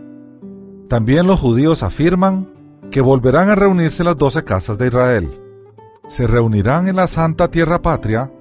También 0.87 1.25
los 1.25 1.39
judíos 1.39 1.81
afirman 1.81 2.47
que 2.91 3.01
volverán 3.01 3.49
a 3.49 3.55
reunirse 3.55 4.03
las 4.03 4.17
doce 4.17 4.43
casas 4.43 4.77
de 4.77 4.87
Israel. 4.87 5.31
Se 6.07 6.27
reunirán 6.27 6.87
en 6.87 6.97
la 6.97 7.07
santa 7.07 7.49
tierra 7.49 7.81
patria 7.81 8.31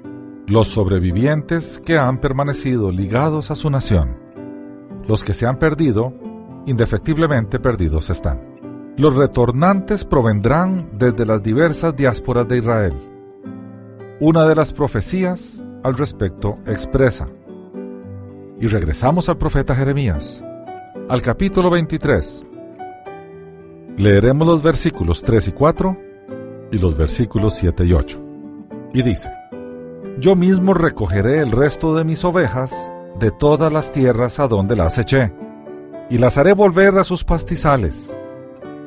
los 0.47 0.69
sobrevivientes 0.69 1.81
que 1.85 1.97
han 1.99 2.19
permanecido 2.19 2.91
ligados 2.91 3.51
a 3.51 3.55
su 3.55 3.71
nación. 3.71 4.19
Los 5.07 5.25
que 5.25 5.35
se 5.35 5.47
han 5.47 5.59
perdido, 5.59 6.13
indefectiblemente 6.67 7.59
perdidos 7.59 8.11
están. 8.11 8.41
Los 8.97 9.17
retornantes 9.17 10.05
provendrán 10.05 10.91
desde 10.99 11.27
las 11.27 11.43
diversas 11.43 11.97
diásporas 11.97 12.47
de 12.49 12.59
Israel. 12.59 12.95
Una 14.21 14.47
de 14.47 14.55
las 14.55 14.73
profecías 14.73 15.63
al 15.83 15.97
respecto 15.97 16.59
expresa. 16.67 17.27
Y 18.61 18.67
regresamos 18.67 19.29
al 19.29 19.37
profeta 19.37 19.75
Jeremías 19.75 20.43
al 21.09 21.21
capítulo 21.21 21.71
23. 21.71 22.45
Leeremos 23.99 24.47
los 24.47 24.63
versículos 24.63 25.23
3 25.23 25.49
y 25.49 25.53
4 25.53 25.97
y 26.73 26.79
los 26.79 26.97
versículos 26.97 27.55
7 27.55 27.85
y 27.85 27.93
8. 27.93 28.21
Y 28.95 29.03
dice, 29.03 29.29
Yo 30.19 30.37
mismo 30.37 30.75
recogeré 30.75 31.41
el 31.41 31.51
resto 31.51 31.95
de 31.95 32.05
mis 32.05 32.25
ovejas 32.25 32.73
de 33.19 33.31
todas 33.31 33.73
las 33.73 33.93
tierras 33.93 34.39
a 34.41 34.49
donde 34.49 34.77
las 34.77 34.99
eché, 34.99 35.33
y 36.11 36.19
las 36.19 36.39
haré 36.39 36.53
volver 36.53 36.99
a 36.99 37.05
sus 37.05 37.25
pastizales, 37.25 38.17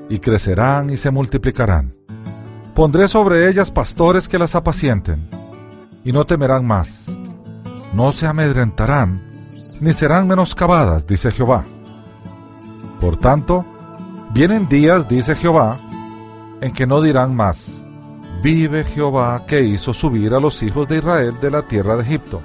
y 0.10 0.20
crecerán 0.20 0.90
y 0.90 0.98
se 0.98 1.12
multiplicarán. 1.12 1.96
Pondré 2.74 3.08
sobre 3.08 3.50
ellas 3.50 3.72
pastores 3.72 4.28
que 4.28 4.40
las 4.40 4.56
apacienten, 4.56 5.28
y 6.04 6.12
no 6.12 6.26
temerán 6.26 6.66
más, 6.66 7.16
no 7.94 8.12
se 8.12 8.28
amedrentarán, 8.28 9.22
ni 9.82 9.94
serán 9.94 10.28
menoscabadas, 10.28 11.06
dice 11.08 11.32
Jehová 11.32 11.66
por 13.00 13.18
tanto, 13.18 13.64
vienen 14.32 14.68
días, 14.68 15.08
dice 15.08 15.36
Jehová, 15.36 15.78
en 16.62 16.74
que 16.74 16.88
no 16.88 17.02
dirán 17.02 17.36
más, 17.36 17.84
vive 18.48 18.86
Jehová 18.86 19.44
que 19.46 19.62
hizo 19.62 19.94
subir 19.94 20.34
a 20.34 20.40
los 20.40 20.64
hijos 20.64 20.88
de 20.88 21.00
Israel 21.00 21.36
de 21.42 21.52
la 21.52 21.64
tierra 21.64 21.98
de 21.98 22.04
Egipto, 22.04 22.42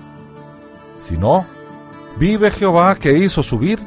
sino, 0.99 1.47
vive 2.17 2.51
Jehová 2.51 2.97
que 2.97 3.17
hizo 3.19 3.41
subir 3.41 3.79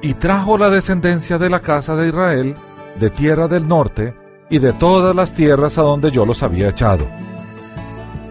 y 0.00 0.14
trajo 0.14 0.56
la 0.56 0.70
descendencia 0.70 1.36
de 1.36 1.50
la 1.50 1.60
casa 1.60 1.94
de 1.94 2.08
Israel 2.08 2.54
de 2.98 3.10
tierra 3.10 3.48
del 3.48 3.68
norte 3.68 4.16
y 4.48 4.60
de 4.60 4.72
todas 4.72 5.14
las 5.14 5.34
tierras 5.34 5.76
a 5.76 5.82
donde 5.82 6.10
yo 6.10 6.24
los 6.24 6.42
había 6.42 6.70
echado, 6.70 7.06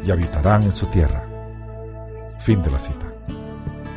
y 0.03 0.09
habitarán 0.09 0.63
en 0.63 0.73
su 0.73 0.87
tierra. 0.87 1.23
Fin 2.39 2.63
de 2.63 2.71
la 2.71 2.79
cita. 2.79 3.05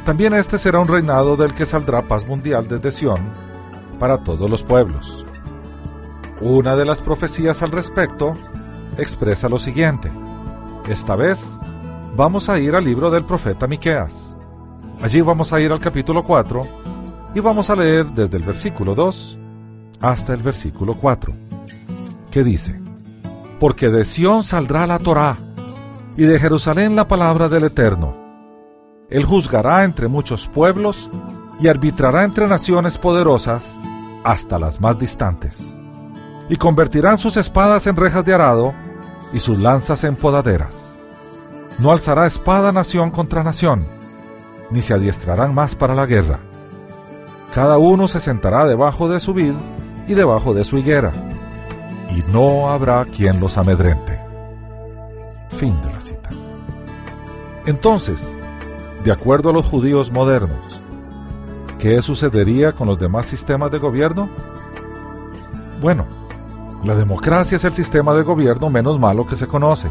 También 0.05 0.35
este 0.35 0.59
será 0.59 0.81
un 0.81 0.89
reinado 0.89 1.39
del 1.39 1.55
que 1.55 1.65
saldrá 1.65 2.03
paz 2.03 2.27
mundial 2.27 2.69
desde 2.69 2.93
Sión 2.93 3.21
para 3.99 4.23
todos 4.23 4.51
los 4.51 4.63
pueblos. 4.63 5.25
Una 6.43 6.77
de 6.77 6.85
las 6.85 7.01
profecías 7.01 7.63
al 7.63 7.71
respecto 7.71 8.37
expresa 8.99 9.49
lo 9.49 9.59
siguiente. 9.59 10.11
Esta 10.89 11.17
vez 11.17 11.59
vamos 12.17 12.49
a 12.49 12.59
ir 12.59 12.75
al 12.75 12.85
libro 12.85 13.11
del 13.11 13.25
profeta 13.25 13.67
Miqueas. 13.67 14.37
Allí 15.03 15.21
vamos 15.21 15.53
a 15.53 15.61
ir 15.61 15.73
al 15.73 15.81
capítulo 15.81 16.23
4 16.23 16.63
Y 17.35 17.41
vamos 17.41 17.71
a 17.71 17.77
leer 17.77 18.07
desde 18.07 18.37
el 18.37 18.43
versículo 18.43 18.95
2 18.95 19.39
hasta 20.01 20.33
el 20.33 20.43
versículo 20.43 20.95
4, 20.95 21.33
que 22.31 22.43
dice, 22.43 22.81
Porque 23.59 23.91
de 23.91 24.05
Sión 24.05 24.43
saldrá 24.43 24.87
la 24.87 24.99
Torá, 24.99 25.37
y 26.17 26.25
de 26.25 26.39
Jerusalén 26.39 26.97
la 26.97 27.07
palabra 27.07 27.49
del 27.49 27.65
Eterno. 27.65 28.15
Él 29.09 29.25
juzgará 29.25 29.85
entre 29.85 30.09
muchos 30.09 30.49
pueblos 30.49 31.11
y 31.61 31.69
arbitrará 31.69 32.25
entre 32.25 32.49
naciones 32.49 32.99
poderosas 32.99 33.79
hasta 34.25 34.59
las 34.59 34.81
más 34.81 34.99
distantes. 34.99 35.75
Y 36.51 36.57
convertirán 36.57 37.17
sus 37.17 37.39
espadas 37.39 37.87
en 37.87 37.97
rejas 37.97 38.25
de 38.27 38.35
arado 38.35 38.75
y 39.33 39.39
sus 39.39 39.59
lanzas 39.59 40.05
en 40.05 40.17
podaderas. 40.17 40.97
No 41.79 41.93
alzará 41.93 42.27
espada 42.27 42.73
nación 42.73 43.11
contra 43.11 43.43
nación, 43.43 43.87
ni 44.71 44.83
se 44.83 44.93
adiestrarán 44.93 45.55
más 45.55 45.75
para 45.77 45.95
la 45.95 46.07
guerra. 46.07 46.41
Cada 47.55 47.79
uno 47.79 48.09
se 48.09 48.21
sentará 48.21 48.67
debajo 48.67 49.09
de 49.09 49.21
su 49.21 49.33
vid 49.33 49.55
y 50.09 50.15
debajo 50.15 50.53
de 50.53 50.65
su 50.65 50.77
higuera, 50.77 51.13
y 52.11 52.29
no 52.33 52.69
habrá 52.69 53.05
quien 53.05 53.41
los 53.41 53.57
amedrente. 53.57 54.21
Fin 55.51 55.81
de 55.83 55.93
la 55.93 56.01
cita. 56.01 56.31
Entonces, 57.65 58.37
de 59.05 59.13
acuerdo 59.13 59.51
a 59.51 59.53
los 59.53 59.67
judíos 59.67 60.11
modernos, 60.11 60.81
¿qué 61.79 62.03
sucedería 62.03 62.73
con 62.73 62.89
los 62.89 62.99
demás 62.99 63.27
sistemas 63.27 63.71
de 63.71 63.79
gobierno? 63.79 64.29
Bueno, 65.81 66.07
la 66.85 66.95
democracia 66.95 67.57
es 67.57 67.65
el 67.65 67.73
sistema 67.73 68.15
de 68.15 68.23
gobierno 68.23 68.71
menos 68.71 68.99
malo 68.99 69.27
que 69.27 69.37
se 69.37 69.47
conoce, 69.47 69.89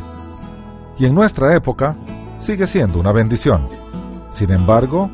y 0.98 1.06
en 1.06 1.16
nuestra 1.16 1.56
época 1.56 1.96
sigue 2.40 2.68
siendo 2.68 3.00
una 3.00 3.12
bendición. 3.12 3.68
Sin 4.32 4.52
embargo, 4.52 5.10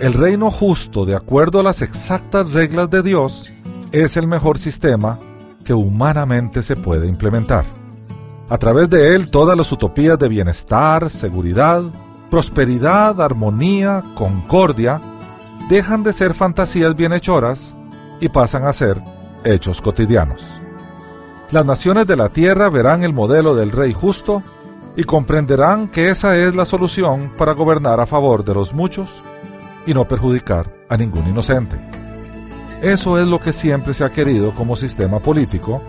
el 0.00 0.12
reino 0.12 0.50
justo, 0.50 1.04
de 1.04 1.14
acuerdo 1.14 1.60
a 1.60 1.62
las 1.62 1.82
exactas 1.82 2.52
reglas 2.52 2.90
de 2.90 3.02
Dios, 3.02 3.52
es 3.92 4.16
el 4.16 4.26
mejor 4.26 4.58
sistema 4.58 5.18
que 5.64 5.72
humanamente 5.72 6.62
se 6.62 6.76
puede 6.76 7.06
implementar. 7.06 7.64
A 8.48 8.58
través 8.58 8.90
de 8.90 9.14
él 9.14 9.30
todas 9.30 9.56
las 9.56 9.70
utopías 9.72 10.18
de 10.18 10.28
bienestar, 10.28 11.08
seguridad, 11.08 11.82
prosperidad, 12.28 13.20
armonía, 13.22 14.02
concordia, 14.14 15.00
dejan 15.70 16.02
de 16.02 16.12
ser 16.12 16.34
fantasías 16.34 16.94
bienhechoras 16.94 17.72
y 18.20 18.28
pasan 18.28 18.66
a 18.66 18.72
ser 18.72 19.00
hechos 19.44 19.80
cotidianos. 19.80 20.63
Las 21.50 21.64
naciones 21.64 22.06
de 22.06 22.16
la 22.16 22.28
tierra 22.28 22.68
verán 22.70 23.04
el 23.04 23.12
modelo 23.12 23.54
del 23.54 23.70
rey 23.70 23.92
justo 23.92 24.42
y 24.96 25.04
comprenderán 25.04 25.88
que 25.88 26.08
esa 26.08 26.36
es 26.36 26.54
la 26.54 26.64
solución 26.64 27.32
para 27.36 27.52
gobernar 27.52 28.00
a 28.00 28.06
favor 28.06 28.44
de 28.44 28.54
los 28.54 28.72
muchos 28.72 29.22
y 29.86 29.94
no 29.94 30.06
perjudicar 30.06 30.72
a 30.88 30.96
ningún 30.96 31.28
inocente. 31.28 31.76
Eso 32.82 33.18
es 33.18 33.26
lo 33.26 33.40
que 33.40 33.52
siempre 33.52 33.94
se 33.94 34.04
ha 34.04 34.12
querido 34.12 34.52
como 34.54 34.76
sistema 34.76 35.18
político, 35.18 35.80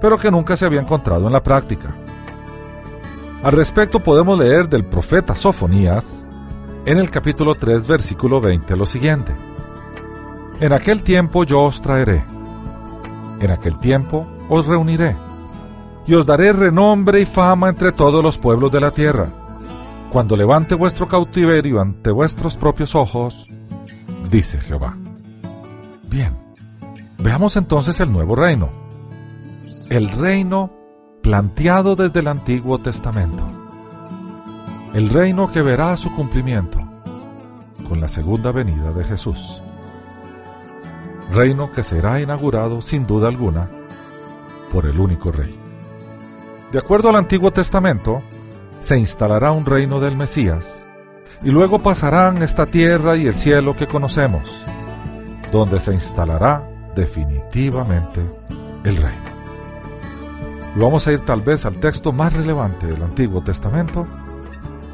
pero 0.00 0.18
que 0.18 0.30
nunca 0.30 0.56
se 0.56 0.66
había 0.66 0.80
encontrado 0.80 1.26
en 1.26 1.32
la 1.32 1.42
práctica. 1.42 1.88
Al 3.42 3.52
respecto 3.52 4.00
podemos 4.00 4.38
leer 4.38 4.68
del 4.68 4.84
profeta 4.84 5.34
Sofonías 5.34 6.24
en 6.84 6.98
el 6.98 7.10
capítulo 7.10 7.54
3 7.54 7.86
versículo 7.86 8.40
20 8.40 8.76
lo 8.76 8.86
siguiente. 8.86 9.32
En 10.60 10.72
aquel 10.72 11.02
tiempo 11.02 11.44
yo 11.44 11.62
os 11.62 11.80
traeré, 11.80 12.24
en 13.40 13.50
aquel 13.50 13.78
tiempo 13.78 14.26
os 14.48 14.66
reuniré, 14.66 15.16
y 16.06 16.14
os 16.14 16.24
daré 16.26 16.52
renombre 16.52 17.20
y 17.20 17.26
fama 17.26 17.68
entre 17.68 17.92
todos 17.92 18.22
los 18.22 18.38
pueblos 18.38 18.72
de 18.72 18.80
la 18.80 18.90
tierra, 18.90 19.28
cuando 20.10 20.36
levante 20.36 20.74
vuestro 20.74 21.06
cautiverio 21.06 21.80
ante 21.80 22.10
vuestros 22.10 22.56
propios 22.56 22.94
ojos, 22.94 23.46
dice 24.30 24.60
Jehová. 24.60 24.96
Bien, 26.10 26.32
veamos 27.18 27.56
entonces 27.56 28.00
el 28.00 28.10
nuevo 28.10 28.34
reino. 28.34 28.70
El 29.90 30.08
reino 30.10 30.70
planteado 31.22 31.96
desde 31.96 32.20
el 32.20 32.28
Antiguo 32.28 32.78
Testamento. 32.78 33.44
El 34.94 35.10
reino 35.10 35.50
que 35.50 35.60
verá 35.60 35.94
su 35.96 36.10
cumplimiento 36.14 36.78
con 37.88 38.00
la 38.00 38.08
segunda 38.08 38.50
venida 38.52 38.92
de 38.92 39.04
Jesús. 39.04 39.62
Reino 41.30 41.70
que 41.70 41.82
será 41.82 42.20
inaugurado 42.20 42.80
sin 42.80 43.06
duda 43.06 43.28
alguna 43.28 43.68
por 44.72 44.86
el 44.86 44.98
único 44.98 45.30
rey. 45.30 45.58
De 46.72 46.78
acuerdo 46.78 47.08
al 47.08 47.16
Antiguo 47.16 47.50
Testamento, 47.52 48.22
se 48.80 48.98
instalará 48.98 49.52
un 49.52 49.66
reino 49.66 50.00
del 50.00 50.16
Mesías, 50.16 50.86
y 51.42 51.50
luego 51.50 51.78
pasarán 51.78 52.42
esta 52.42 52.66
tierra 52.66 53.16
y 53.16 53.26
el 53.26 53.34
cielo 53.34 53.76
que 53.76 53.86
conocemos 53.86 54.64
donde 55.52 55.80
se 55.80 55.94
instalará 55.94 56.68
definitivamente 56.94 58.20
el 58.84 58.96
reino. 58.96 59.28
vamos 60.76 61.06
a 61.06 61.12
ir 61.12 61.20
tal 61.20 61.40
vez 61.40 61.64
al 61.64 61.76
texto 61.76 62.12
más 62.12 62.32
relevante 62.32 62.86
del 62.86 63.02
Antiguo 63.02 63.42
Testamento 63.42 64.06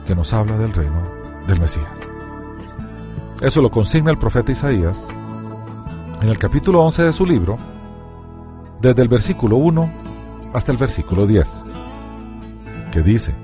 que 0.06 0.14
nos 0.14 0.32
habla 0.32 0.56
del 0.56 0.72
reino 0.72 1.02
del 1.46 1.60
Mesías. 1.60 1.86
Eso 3.40 3.60
lo 3.60 3.70
consigna 3.70 4.10
el 4.10 4.18
profeta 4.18 4.52
Isaías 4.52 5.08
en 6.24 6.30
el 6.30 6.38
capítulo 6.38 6.80
11 6.80 7.02
de 7.04 7.12
su 7.12 7.26
libro, 7.26 7.58
desde 8.80 9.02
el 9.02 9.08
versículo 9.08 9.56
1 9.56 9.90
hasta 10.54 10.72
el 10.72 10.78
versículo 10.78 11.26
10, 11.26 11.66
que 12.90 13.02
dice, 13.02 13.34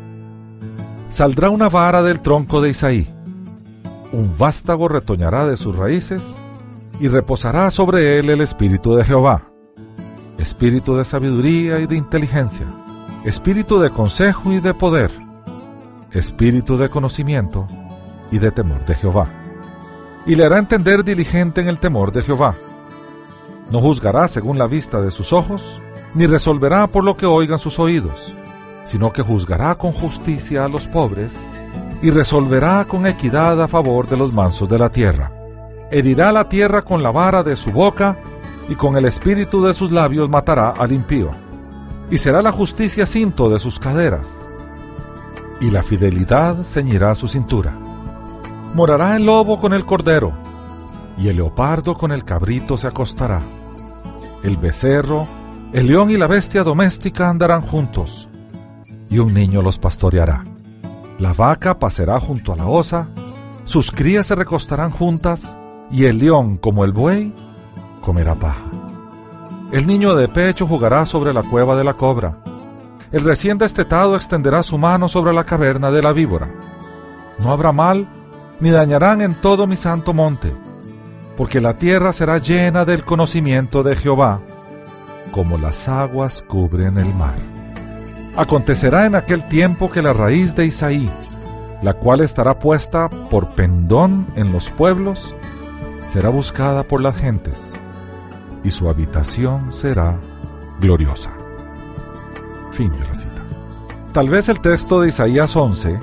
Saldrá 1.11 1.51
una 1.51 1.69
vara 1.69 2.03
del 2.03 2.23
tronco 2.23 2.63
de 2.63 2.71
Isaí, 2.71 3.07
un 4.13 4.33
vástago 4.39 4.89
retoñará 4.89 5.45
de 5.45 5.59
sus 5.59 5.77
raíces, 5.77 6.25
y 6.99 7.09
reposará 7.09 7.71
sobre 7.71 8.19
él 8.19 8.31
el 8.31 8.41
Espíritu 8.41 8.95
de 8.95 9.05
Jehová, 9.05 9.51
Espíritu 10.39 10.97
de 10.97 11.05
sabiduría 11.05 11.81
y 11.81 11.87
de 11.87 11.97
inteligencia, 11.97 12.67
Espíritu 13.27 13.79
de 13.79 13.91
consejo 13.91 14.55
y 14.55 14.61
de 14.61 14.73
poder, 14.73 15.11
Espíritu 16.13 16.79
de 16.79 16.89
conocimiento 16.89 17.67
y 18.31 18.39
de 18.39 18.51
temor 18.51 18.87
de 18.87 18.95
Jehová. 18.95 19.27
Y 20.25 20.35
le 20.35 20.47
hará 20.47 20.59
entender 20.59 21.05
diligente 21.05 21.61
en 21.61 21.69
el 21.69 21.79
temor 21.79 22.11
de 22.13 22.23
Jehová. 22.23 22.55
No 23.71 23.81
juzgará 23.81 24.29
según 24.29 24.59
la 24.59 24.67
vista 24.67 25.01
de 25.01 25.11
sus 25.11 25.33
ojos, 25.33 25.81
ni 26.15 26.27
resolverá 26.27 26.87
por 26.87 27.05
lo 27.05 27.17
que 27.17 27.27
oigan 27.27 27.59
sus 27.59 27.79
oídos, 27.79 28.35
sino 28.85 29.13
que 29.13 29.23
juzgará 29.23 29.77
con 29.77 29.93
justicia 29.93 30.65
a 30.65 30.69
los 30.69 30.87
pobres 30.89 31.39
y 32.03 32.11
resolverá 32.11 32.85
con 32.85 33.07
equidad 33.07 33.63
a 33.63 33.69
favor 33.69 34.09
de 34.09 34.17
los 34.17 34.33
mansos 34.33 34.69
de 34.69 34.79
la 34.79 34.91
tierra 34.91 35.33
herirá 35.91 36.31
la 36.31 36.49
tierra 36.49 36.83
con 36.83 37.03
la 37.03 37.11
vara 37.11 37.43
de 37.43 37.57
su 37.57 37.73
boca, 37.73 38.17
y 38.69 38.77
con 38.77 38.97
el 38.97 39.05
espíritu 39.05 39.63
de 39.65 39.75
sus 39.75 39.91
labios 39.91 40.29
matará 40.29 40.71
al 40.71 40.93
impío. 40.93 41.31
Y 42.11 42.19
será 42.19 42.41
la 42.41 42.53
justicia 42.53 43.05
cinto 43.05 43.51
de 43.51 43.59
sus 43.59 43.79
caderas, 43.79 44.49
y 45.61 45.71
la 45.71 45.83
fidelidad 45.83 46.63
ceñirá 46.63 47.15
su 47.15 47.27
cintura. 47.27 47.73
Morará 48.75 49.17
el 49.17 49.27
lobo 49.27 49.59
con 49.59 49.73
el 49.73 49.85
cordero, 49.85 50.33
y 51.19 51.29
el 51.29 51.37
leopardo 51.37 51.95
con 51.95 52.13
el 52.13 52.25
cabrito 52.25 52.79
se 52.79 52.87
acostará. 52.87 53.41
El 54.43 54.57
becerro, 54.57 55.29
el 55.73 55.87
león 55.87 56.11
y 56.11 56.17
la 56.17 56.27
bestia 56.27 56.65
doméstica 56.65 57.29
andarán 57.29 57.61
juntos, 57.61 58.27
y 59.11 59.19
un 59.19 59.35
niño 59.35 59.61
los 59.61 59.79
pastoreará. 59.79 60.45
La 61.19 61.35
vaca 61.35 61.79
pasará 61.79 62.19
junto 62.19 62.55
a 62.55 62.57
la 62.57 62.67
osa, 62.67 63.09
sus 63.65 63.93
crías 63.93 64.29
se 64.29 64.35
recostarán 64.35 64.91
juntas, 64.91 65.59
y 65.91 66.07
el 66.07 66.19
león, 66.19 66.57
como 66.57 66.85
el 66.85 66.93
buey, 66.93 67.35
comerá 68.01 68.35
paja. 68.35 68.65
El 69.73 69.87
niño 69.87 70.15
de 70.17 70.27
pecho 70.29 70.67
jugará 70.67 71.05
sobre 71.05 71.35
la 71.35 71.43
cueva 71.43 71.77
de 71.77 71.85
la 71.85 71.95
cobra. 71.95 72.39
El 73.13 73.25
recién 73.25 73.59
destetado 73.59 74.17
extenderá 74.17 74.63
su 74.63 74.79
mano 74.79 75.09
sobre 75.09 75.35
la 75.35 75.45
caverna 75.45 75.91
de 75.91 76.03
la 76.03 76.13
víbora. 76.13 76.49
No 77.39 77.53
habrá 77.53 77.73
mal, 77.73 78.09
ni 78.59 78.71
dañarán 78.71 79.21
en 79.21 79.35
todo 79.35 79.67
mi 79.67 79.77
santo 79.77 80.15
monte, 80.15 80.53
porque 81.41 81.59
la 81.59 81.73
tierra 81.73 82.13
será 82.13 82.37
llena 82.37 82.85
del 82.85 83.03
conocimiento 83.03 83.83
de 83.83 83.97
Jehová, 83.97 84.43
como 85.33 85.57
las 85.57 85.89
aguas 85.89 86.45
cubren 86.47 86.99
el 86.99 87.15
mar. 87.15 87.37
Acontecerá 88.37 89.07
en 89.07 89.15
aquel 89.15 89.49
tiempo 89.49 89.91
que 89.91 90.03
la 90.03 90.13
raíz 90.13 90.55
de 90.55 90.67
Isaí, 90.67 91.09
la 91.81 91.95
cual 91.95 92.21
estará 92.21 92.59
puesta 92.59 93.09
por 93.09 93.49
pendón 93.55 94.27
en 94.37 94.53
los 94.53 94.69
pueblos, 94.69 95.35
será 96.09 96.29
buscada 96.29 96.83
por 96.83 97.01
las 97.01 97.17
gentes 97.17 97.73
y 98.63 98.71
su 98.71 98.91
habitación 98.91 99.73
será 99.73 100.19
gloriosa. 100.79 101.31
Fin 102.71 102.91
de 102.91 102.99
la 102.99 103.15
cita. 103.15 103.43
Tal 104.13 104.29
vez 104.29 104.51
el 104.51 104.61
texto 104.61 105.01
de 105.01 105.09
Isaías 105.09 105.57
11 105.57 106.01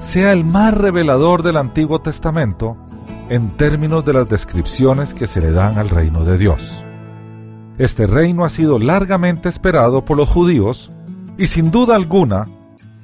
sea 0.00 0.32
el 0.32 0.44
más 0.44 0.74
revelador 0.74 1.44
del 1.44 1.58
Antiguo 1.58 2.00
Testamento 2.00 2.76
en 3.30 3.50
términos 3.50 4.04
de 4.04 4.12
las 4.12 4.28
descripciones 4.28 5.14
que 5.14 5.28
se 5.28 5.40
le 5.40 5.52
dan 5.52 5.78
al 5.78 5.88
reino 5.88 6.24
de 6.24 6.36
Dios. 6.36 6.82
Este 7.78 8.08
reino 8.08 8.44
ha 8.44 8.50
sido 8.50 8.80
largamente 8.80 9.48
esperado 9.48 10.04
por 10.04 10.16
los 10.16 10.28
judíos 10.28 10.90
y 11.38 11.46
sin 11.46 11.70
duda 11.70 11.94
alguna, 11.94 12.48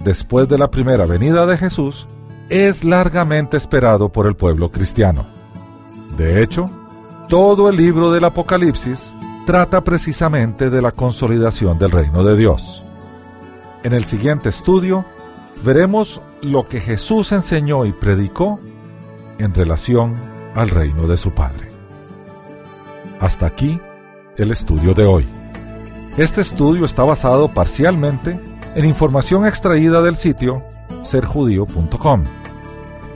después 0.00 0.48
de 0.48 0.58
la 0.58 0.68
primera 0.68 1.06
venida 1.06 1.46
de 1.46 1.56
Jesús, 1.56 2.08
es 2.48 2.84
largamente 2.84 3.56
esperado 3.56 4.08
por 4.08 4.26
el 4.26 4.34
pueblo 4.34 4.72
cristiano. 4.72 5.26
De 6.18 6.42
hecho, 6.42 6.68
todo 7.28 7.70
el 7.70 7.76
libro 7.76 8.10
del 8.10 8.24
Apocalipsis 8.24 9.14
trata 9.46 9.84
precisamente 9.84 10.70
de 10.70 10.82
la 10.82 10.90
consolidación 10.90 11.78
del 11.78 11.92
reino 11.92 12.24
de 12.24 12.36
Dios. 12.36 12.84
En 13.84 13.92
el 13.92 14.04
siguiente 14.04 14.48
estudio 14.48 15.04
veremos 15.64 16.20
lo 16.42 16.66
que 16.66 16.80
Jesús 16.80 17.30
enseñó 17.30 17.84
y 17.84 17.92
predicó 17.92 18.58
en 19.38 19.54
relación 19.54 20.14
al 20.54 20.70
reino 20.70 21.06
de 21.06 21.16
su 21.16 21.30
Padre. 21.32 21.68
Hasta 23.20 23.46
aquí 23.46 23.80
el 24.36 24.50
estudio 24.50 24.94
de 24.94 25.04
hoy. 25.04 25.26
Este 26.16 26.40
estudio 26.40 26.84
está 26.84 27.02
basado 27.02 27.52
parcialmente 27.52 28.40
en 28.74 28.84
información 28.84 29.46
extraída 29.46 30.02
del 30.02 30.16
sitio 30.16 30.62
serjudío.com, 31.02 32.24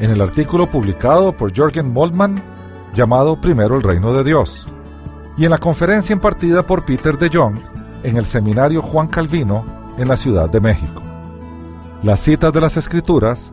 en 0.00 0.10
el 0.10 0.20
artículo 0.20 0.66
publicado 0.66 1.36
por 1.36 1.56
Jorgen 1.56 1.92
Moldman 1.92 2.42
llamado 2.94 3.40
Primero 3.40 3.76
el 3.76 3.82
Reino 3.82 4.12
de 4.12 4.24
Dios, 4.24 4.66
y 5.36 5.44
en 5.44 5.50
la 5.50 5.58
conferencia 5.58 6.12
impartida 6.12 6.66
por 6.66 6.84
Peter 6.84 7.16
de 7.18 7.30
Jong 7.32 7.58
en 8.02 8.16
el 8.16 8.26
seminario 8.26 8.82
Juan 8.82 9.08
Calvino 9.08 9.64
en 9.98 10.08
la 10.08 10.16
Ciudad 10.16 10.48
de 10.48 10.60
México. 10.60 11.02
Las 12.02 12.20
citas 12.20 12.52
de 12.52 12.60
las 12.60 12.76
Escrituras 12.76 13.52